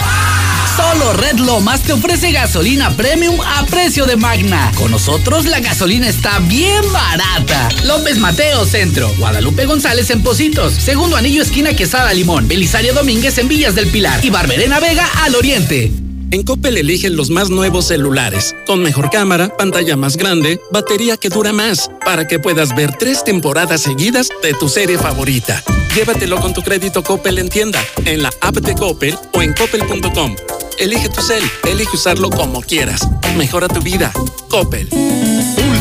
[0.79, 4.70] Solo Red Lomas te ofrece gasolina premium a precio de magna.
[4.76, 7.68] Con nosotros la gasolina está bien barata.
[7.85, 13.49] López Mateo Centro, Guadalupe González en Positos, Segundo Anillo esquina Quesada Limón, Belisario Domínguez en
[13.49, 15.91] Villas del Pilar y Barberena Vega al Oriente.
[16.31, 21.29] En Coppel eligen los más nuevos celulares, con mejor cámara, pantalla más grande, batería que
[21.29, 25.61] dura más, para que puedas ver tres temporadas seguidas de tu serie favorita.
[25.97, 30.37] Llévatelo con tu crédito Coppel en tienda, en la app de Coppel o en coppel.com.
[30.79, 33.01] Elige tu cel, elige usarlo como quieras.
[33.37, 34.12] Mejora tu vida.
[34.49, 34.89] Coppel.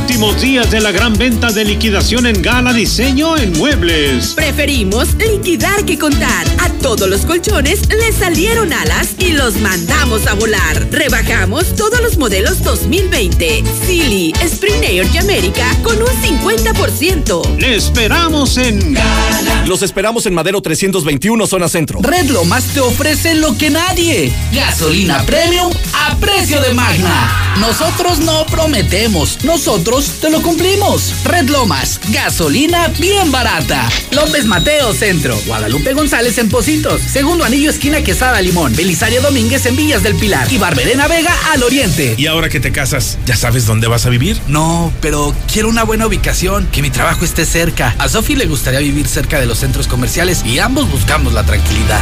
[0.08, 4.36] Últimos días de la gran venta de liquidación en Gala Diseño en Muebles.
[4.36, 6.47] Preferimos liquidar que contar.
[6.60, 10.88] A todos los colchones les salieron alas y los mandamos a volar.
[10.91, 13.66] Rebajamos todos los modelos 2020.
[13.86, 17.58] Silly, Spring Air y América con un 50%.
[17.58, 19.66] Le esperamos en Gala.
[19.68, 21.99] Los esperamos en Madero 321, zona centro.
[22.01, 24.32] Red Lomas te ofrece lo que nadie.
[24.53, 27.43] Gasolina premium a precio de magna.
[27.60, 31.14] Nosotros no prometemos, nosotros te lo cumplimos.
[31.24, 33.89] Red Lomas, gasolina bien barata.
[34.12, 39.76] López Mateo Centro, Guadalupe González en Positos, Segundo Anillo esquina Quesada Limón, Belisario Domínguez en
[39.76, 42.14] Villas del Pilar y Barberena Vega al Oriente.
[42.16, 44.39] ¿Y ahora que te casas, ya sabes dónde vas a vivir?
[44.48, 47.95] No, pero quiero una buena ubicación, que mi trabajo esté cerca.
[47.98, 52.02] A Sofi le gustaría vivir cerca de los centros comerciales y ambos buscamos la tranquilidad.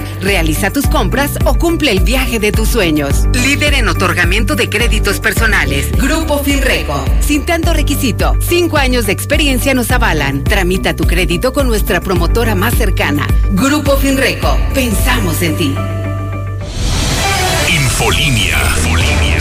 [0.21, 3.25] Realiza tus compras o cumple el viaje de tus sueños.
[3.33, 5.91] Líder en otorgamiento de créditos personales.
[5.93, 7.03] Grupo Finreco.
[7.21, 10.43] Sin tanto requisito, cinco años de experiencia nos avalan.
[10.43, 13.27] Tramita tu crédito con nuestra promotora más cercana.
[13.51, 14.55] Grupo Finreco.
[14.75, 15.75] Pensamos en ti.
[17.67, 18.59] Infolinia.
[18.77, 19.39] Infolinia.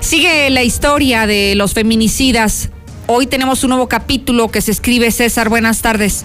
[0.00, 2.70] Sigue la historia de los feminicidas.
[3.06, 5.48] Hoy tenemos un nuevo capítulo que se escribe César.
[5.48, 6.24] Buenas tardes.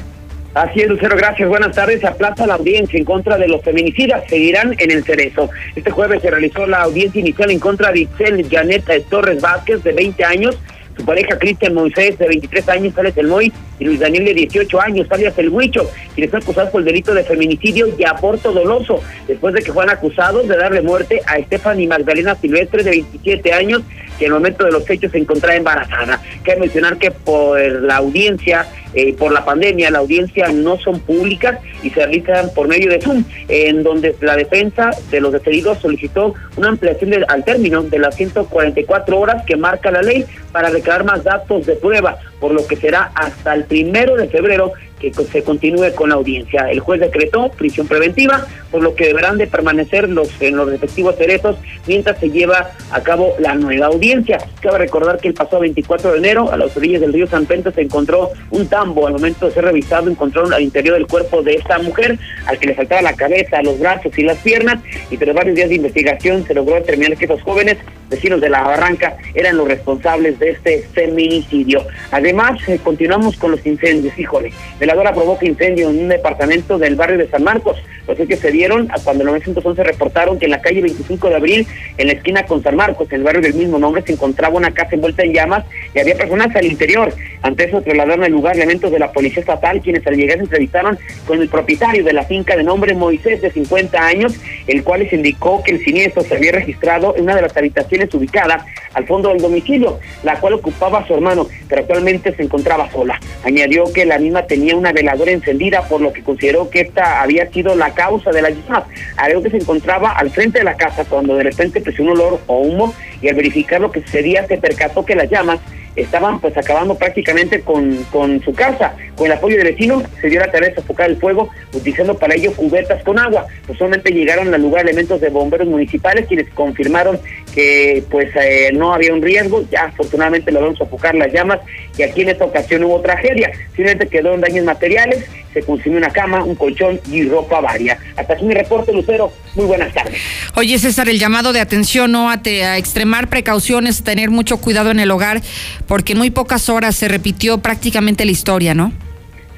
[0.54, 1.47] Así es, Lucero, gracias.
[1.47, 2.04] Buenas tardes.
[2.04, 4.24] Aplaza la audiencia en contra de los feminicidas.
[4.28, 5.49] Seguirán en el Cerezo.
[5.76, 9.93] Este jueves se realizó la audiencia inicial en contra de Itzel Janet Torres Vázquez, de
[9.93, 10.58] 20 años,
[10.97, 14.82] su pareja Cristian Moisés, de 23 años, alias El Moy, y Luis Daniel, de 18
[14.82, 19.02] años, alias El Huicho, quienes son acusados por el delito de feminicidio y aborto doloso,
[19.28, 23.84] después de que fueron acusados de darle muerte a Stephanie Magdalena Silvestre, de 27 años,
[24.22, 26.22] y al momento de los hechos se encontraba embarazada.
[26.43, 31.59] Cabe mencionar que por la audiencia, eh, por la pandemia, la audiencia no son públicas
[31.84, 36.36] y se realizan por medio de Zoom, en donde la defensa de los detenidos solicitó
[36.55, 41.24] una ampliación al término de las 144 horas que marca la ley para recabar más
[41.24, 45.93] datos de prueba, por lo que será hasta el primero de febrero que se continúe
[45.95, 46.70] con la audiencia.
[46.70, 51.16] El juez decretó prisión preventiva, por lo que deberán de permanecer los en los respectivos
[51.16, 54.38] cerezos mientras se lleva a cabo la nueva audiencia.
[54.62, 57.72] Cabe recordar que el pasado 24 de enero, a las orillas del río San Pedro,
[57.72, 59.08] se encontró un tambo.
[59.08, 62.68] Al momento de ser revisado, encontraron al interior del cuerpo de esta mujer, al que
[62.68, 64.80] le faltaba la cabeza, los brazos y las piernas,
[65.10, 67.78] y tras varios días de investigación se logró determinar que estos jóvenes,
[68.12, 71.88] vecinos de la Barranca, eran los responsables de este feminicidio.
[72.12, 74.51] Además, eh, continuamos con los incendios, híjole.
[74.80, 77.78] Veladora provoca incendio en un departamento del barrio de San Marcos.
[78.07, 81.68] Los que se dieron cuando en 911 reportaron que en la calle 25 de abril,
[81.97, 84.72] en la esquina con San Marcos, en el barrio del mismo nombre, se encontraba una
[84.72, 85.64] casa envuelta en llamas
[85.95, 87.14] y había personas al interior.
[87.41, 90.99] Ante eso trasladaron al lugar elementos de la policía estatal, quienes al llegar se entrevistaron
[91.26, 94.34] con el propietario de la finca de nombre Moisés, de 50 años,
[94.68, 98.01] el cual les indicó que el siniestro se había registrado en una de las habitaciones
[98.14, 103.20] ubicadas al fondo del domicilio, la cual ocupaba su hermano, pero actualmente se encontraba sola.
[103.43, 107.49] Añadió que la misma tenía una veladora encendida, por lo que consideró que esta había
[107.52, 108.86] sido la causa de la llamas.
[109.18, 112.39] Algo que se encontraba al frente de la casa cuando de repente presionó un olor
[112.47, 115.60] o humo y al verificar lo que sucedía se percató que las llamas
[115.95, 118.95] estaban pues acabando prácticamente con, con su casa.
[119.15, 122.35] Con el apoyo del vecino se dio la tarea de sofocar el fuego utilizando para
[122.35, 123.45] ello cubetas con agua.
[123.65, 127.19] Pues solamente llegaron al lugar elementos de bomberos municipales quienes confirmaron
[127.53, 131.59] que pues eh, no había un riesgo, ya afortunadamente lograron sofocar las llamas
[131.97, 136.10] y aquí en esta ocasión hubo tragedia, simplemente quedó en daños materiales, se consumió una
[136.10, 137.97] cama, un colchón y ropa varia.
[138.16, 140.18] Hasta aquí mi reporte, Lucero, muy buenas tardes.
[140.56, 142.30] Oye César, el llamado de atención, ¿no?
[142.30, 145.41] A, a extremar precauciones, tener mucho cuidado en el hogar,
[145.88, 148.93] porque en muy pocas horas se repitió prácticamente la historia, ¿no?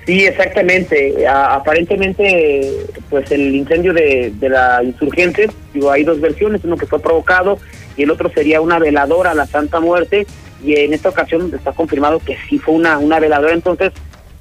[0.06, 1.26] Sí, exactamente.
[1.28, 2.70] aparentemente,
[3.10, 7.58] pues el incendio de, de la insurgente, digo, hay dos versiones, uno que fue provocado
[7.96, 10.28] y el otro sería una veladora a la Santa Muerte,
[10.62, 13.92] y en esta ocasión está confirmado que sí fue una, una veladora, entonces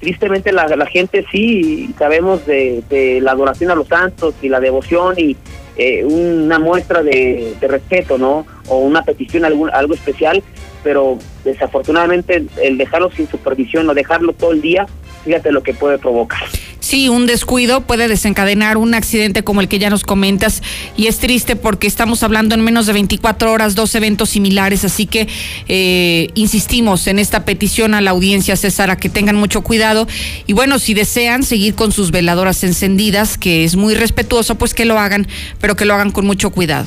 [0.03, 5.15] tristemente la, la gente sí sabemos de, la adoración a los santos y la devoción
[5.17, 5.37] y
[5.77, 8.45] eh, una muestra de, de, respeto, ¿no?
[8.67, 10.43] O una petición, algún, algo especial,
[10.83, 14.85] pero desafortunadamente el dejarlo sin supervisión o dejarlo todo el día,
[15.23, 16.43] fíjate lo que puede provocar.
[16.79, 20.61] Sí, un descuido puede desencadenar un accidente como el que ya nos comentas
[20.97, 25.05] y es triste porque estamos hablando en menos de 24 horas dos eventos similares, así
[25.05, 25.27] que
[25.69, 30.07] eh, insistimos en esta petición a la audiencia, César, a que tengan mucho cuidado
[30.45, 34.83] y bueno, si desean seguir con sus veladoras encendidas, que es muy respetuoso, pues que
[34.85, 35.25] lo hagan,
[35.61, 36.85] pero que lo hagan con mucho cuidado.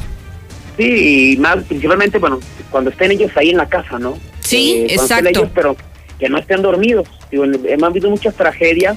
[0.77, 2.39] Sí, y más principalmente, bueno,
[2.71, 4.19] cuando estén ellos ahí en la casa, ¿no?
[4.41, 5.29] Sí, eh, exacto.
[5.31, 5.75] Ellos, pero
[6.19, 7.09] que no estén dormidos.
[7.31, 8.97] Digo, hemos habido muchas tragedias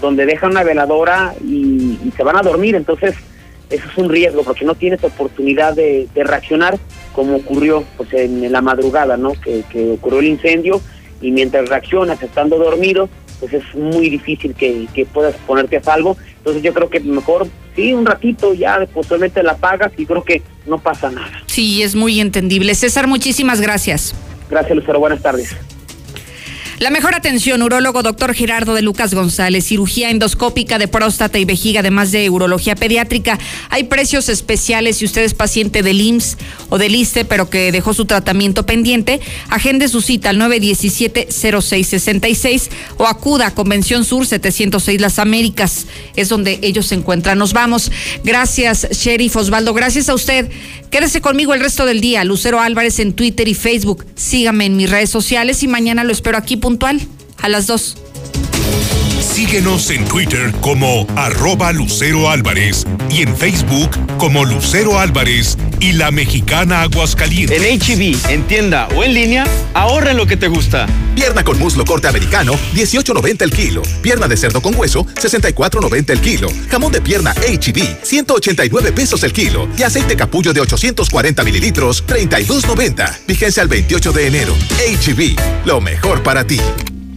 [0.00, 3.14] donde dejan una veladora y, y, se van a dormir, entonces
[3.68, 6.78] eso es un riesgo porque no tienes oportunidad de, de reaccionar
[7.12, 9.32] como ocurrió pues en, la madrugada, ¿no?
[9.32, 10.80] Que, que, ocurrió el incendio
[11.20, 13.08] y mientras reaccionas estando dormido,
[13.40, 16.16] pues es muy difícil que, que, puedas ponerte a salvo.
[16.38, 17.46] Entonces yo creo que mejor,
[17.76, 21.42] sí, un ratito ya posiblemente la apagas y creo que no pasa nada.
[21.46, 22.74] Sí, es muy entendible.
[22.74, 24.14] César, muchísimas gracias.
[24.50, 24.98] Gracias, Lucero.
[24.98, 25.54] Buenas tardes.
[26.80, 31.80] La mejor atención, urólogo doctor Gerardo de Lucas González, cirugía endoscópica de próstata y vejiga,
[31.80, 33.38] además de urología pediátrica.
[33.68, 36.38] Hay precios especiales si usted es paciente del IMSS
[36.70, 39.20] o del ISTE, pero que dejó su tratamiento pendiente.
[39.50, 45.86] Agende su cita al 917-0666 o acuda a Convención Sur 706 Las Américas.
[46.16, 47.36] Es donde ellos se encuentran.
[47.36, 47.92] Nos vamos.
[48.24, 49.74] Gracias, Sheriff Osvaldo.
[49.74, 50.50] Gracias a usted.
[50.90, 52.24] Quédese conmigo el resto del día.
[52.24, 54.06] Lucero Álvarez en Twitter y Facebook.
[54.16, 57.00] Sígame en mis redes sociales y mañana lo espero aquí puntual
[57.42, 57.96] a las 2.
[59.40, 63.88] Síguenos en Twitter como arroba Lucero Álvarez y en Facebook
[64.18, 67.58] como Lucero Álvarez y la mexicana Aguascalientes.
[67.58, 70.86] En HB, en tienda o en línea, ahorra en lo que te gusta.
[71.14, 73.80] Pierna con muslo corte americano, 18.90 el kilo.
[74.02, 76.48] Pierna de cerdo con hueso, 64.90 el kilo.
[76.70, 79.70] Jamón de pierna HB, 189 pesos el kilo.
[79.74, 83.20] Y aceite capullo de 840 mililitros, 32.90.
[83.26, 84.54] Vigencia al 28 de enero.
[84.54, 86.60] HB, lo mejor para ti.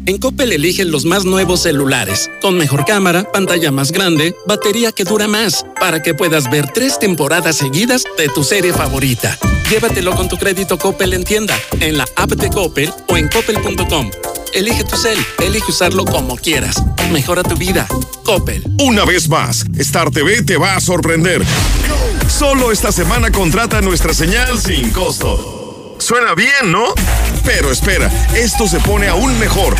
[0.05, 5.05] En Coppel eligen los más nuevos celulares, con mejor cámara, pantalla más grande, batería que
[5.05, 9.37] dura más, para que puedas ver tres temporadas seguidas de tu serie favorita.
[9.69, 14.11] Llévatelo con tu crédito Coppel en tienda, en la app de Coppel o en coppel.com.
[14.53, 16.83] Elige tu cel, elige usarlo como quieras.
[17.11, 17.87] Mejora tu vida.
[18.23, 18.61] Coppel.
[18.79, 21.41] Una vez más, Star TV te va a sorprender.
[22.27, 25.62] Solo esta semana contrata nuestra señal sin costo.
[25.99, 26.85] Suena bien, ¿no?
[27.45, 29.75] Pero espera, esto se pone aún mejor.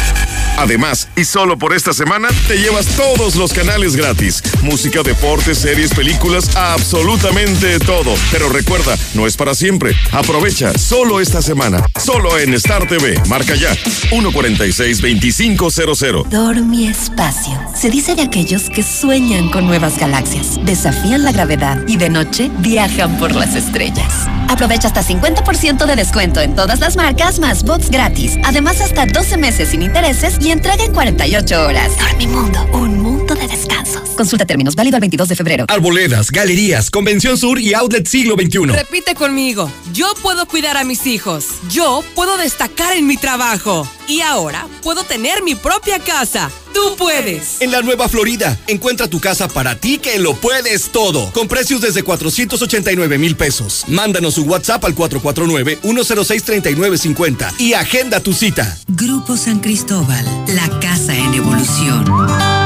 [0.57, 4.43] Además, y solo por esta semana, te llevas todos los canales gratis.
[4.61, 8.13] Música, deportes, series, películas, absolutamente todo.
[8.31, 9.95] Pero recuerda, no es para siempre.
[10.11, 11.83] Aprovecha solo esta semana.
[11.99, 13.19] Solo en Star TV.
[13.27, 13.73] Marca ya.
[14.11, 16.27] 146-2500.
[16.29, 17.59] Dormi Espacio.
[17.75, 22.51] Se dice de aquellos que sueñan con nuevas galaxias, desafían la gravedad y de noche
[22.59, 24.27] viajan por las estrellas.
[24.49, 28.37] Aprovecha hasta 50% de descuento en todas las marcas más box gratis.
[28.43, 31.97] Además, hasta 12 meses sin intereses y entrega en 48 horas.
[31.97, 34.09] Dormimundo, un mundo de descansos.
[34.17, 35.65] Consulta términos, válido el 22 de febrero.
[35.69, 38.65] Arboledas, galerías, Convención Sur y Outlet Siglo XXI.
[38.65, 39.71] Repite conmigo.
[39.93, 41.45] Yo puedo cuidar a mis hijos.
[41.69, 43.87] Yo puedo destacar en mi trabajo.
[44.09, 46.51] Y ahora puedo tener mi propia casa.
[46.73, 47.61] Tú puedes.
[47.61, 51.31] En la Nueva Florida, encuentra tu casa para ti que lo puedes todo.
[51.31, 53.85] Con precios desde 489 mil pesos.
[53.87, 58.77] Mándanos un WhatsApp al 449-106-3950 y agenda tu cita.
[58.87, 62.62] Grupo San Cristóbal, la casa en evolución.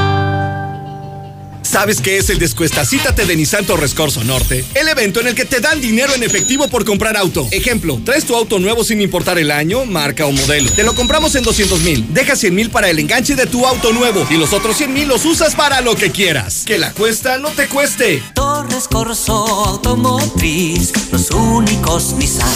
[1.68, 4.64] ¿Sabes qué es el Descuestacítate de Nissan Torres Corso Norte?
[4.74, 7.46] El evento en el que te dan dinero en efectivo por comprar auto.
[7.50, 10.70] Ejemplo, traes tu auto nuevo sin importar el año, marca o modelo.
[10.70, 12.06] Te lo compramos en 200 mil.
[12.08, 15.08] Deja 100 mil para el enganche de tu auto nuevo y los otros 100 mil
[15.08, 16.62] los usas para lo que quieras.
[16.64, 18.22] Que la cuesta no te cueste.
[18.32, 22.48] Torres Corso Automotriz, los únicos Nissan.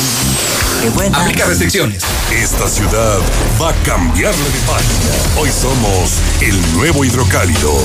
[0.81, 1.19] Qué buena.
[1.19, 2.03] Aplica restricciones.
[2.33, 3.19] Esta ciudad
[3.61, 5.39] va a cambiarle de página.
[5.39, 7.77] Hoy somos el nuevo hidrocálido.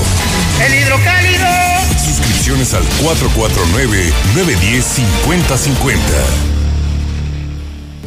[0.66, 1.46] ¡El hidrocálido!
[2.04, 2.84] Suscripciones al
[4.36, 5.98] 449-910-5050.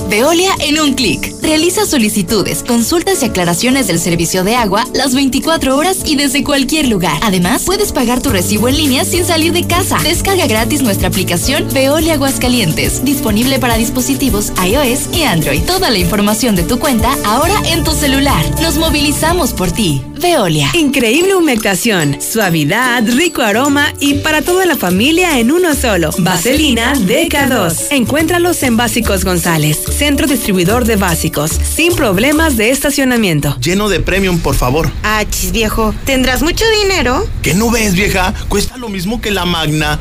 [0.09, 1.33] Veolia en un clic.
[1.41, 6.89] Realiza solicitudes, consultas y aclaraciones del servicio de agua las 24 horas y desde cualquier
[6.89, 7.17] lugar.
[7.23, 9.99] Además, puedes pagar tu recibo en línea sin salir de casa.
[10.03, 15.63] Descarga gratis nuestra aplicación Veolia Aguascalientes, disponible para dispositivos iOS y Android.
[15.63, 18.45] Toda la información de tu cuenta ahora en tu celular.
[18.61, 20.03] Nos movilizamos por ti.
[20.21, 20.71] Veolia.
[20.75, 26.11] Increíble humectación, suavidad, rico aroma y para toda la familia en uno solo.
[26.19, 27.87] Vaselina DK2.
[27.91, 33.57] Encuéntralos en Básicos González, centro distribuidor de básicos, sin problemas de estacionamiento.
[33.61, 34.91] Lleno de premium, por favor.
[35.03, 37.27] Ah, chis viejo, ¿tendrás mucho dinero?
[37.43, 38.35] ¿Qué no ves, vieja?
[38.49, 39.99] Cuesta lo mismo que la magna.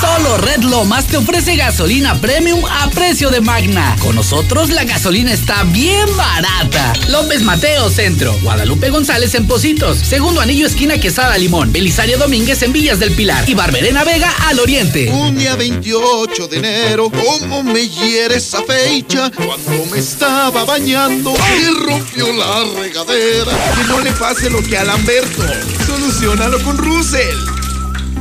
[0.00, 3.96] Solo Red Lomas te ofrece gasolina premium a precio de magna.
[4.00, 6.94] Con nosotros la gasolina está bien barata.
[7.08, 12.72] López Mateo Centro, Guadalupe González en Positos, Segundo Anillo Esquina Quesada Limón, Belisario Domínguez en
[12.72, 15.10] Villas del Pilar y Barberena Vega al Oriente.
[15.10, 19.30] Un día 28 de enero, ¿cómo me hiere esa fecha?
[19.30, 23.52] Cuando me estaba bañando y rompió la regadera.
[23.76, 25.42] Que no le pase lo que a Lamberto.
[25.86, 27.59] Solucionalo con Russell.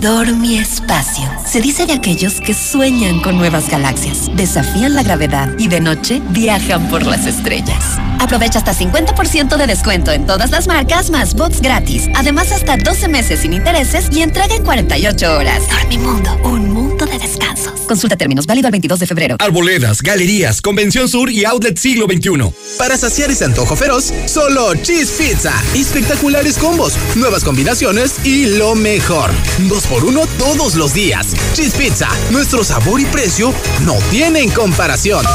[0.02, 1.30] Dormi Espacio.
[1.46, 6.22] Se dice de aquellos que sueñan con nuevas galaxias, desafían la gravedad y de noche
[6.30, 8.00] viajan por las estrellas.
[8.20, 12.08] Aprovecha hasta 50% de descuento en todas las marcas más box gratis.
[12.16, 15.64] Además, hasta 12 meses sin intereses y entrega en 48 horas.
[15.70, 17.80] Dormimundo, un mundo de descansos.
[17.82, 19.36] Consulta términos, válido el 22 de febrero.
[19.40, 22.54] Arboledas, galerías, Convención Sur y Outlet Siglo XXI.
[22.78, 25.54] Para saciar ese antojo feroz, solo Cheese Pizza.
[25.74, 29.32] Espectaculares combos, nuevas combinaciones y lo mejor.
[29.68, 31.34] Dos por uno todos los días.
[31.54, 35.26] Cheese Pizza, nuestro sabor y precio no tienen comparación.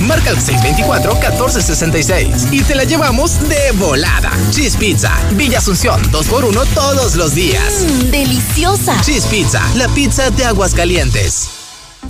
[0.00, 4.32] Marca el 624-1466 y te la llevamos de volada.
[4.50, 7.84] Cheese Pizza, Villa Asunción, 2x1 todos los días.
[7.84, 8.98] Mmm, deliciosa.
[9.02, 11.59] Cheese Pizza, la pizza de aguas calientes.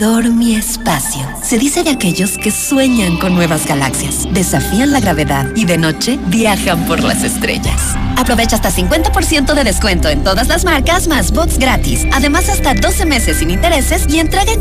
[0.00, 1.20] Dormi Espacio.
[1.42, 6.18] Se dice de aquellos que sueñan con nuevas galaxias, desafían la gravedad y de noche
[6.28, 7.94] viajan por las estrellas.
[8.16, 12.06] Aprovecha hasta 50% de descuento en todas las marcas más box gratis.
[12.14, 14.58] Además, hasta 12 meses sin intereses y entrega en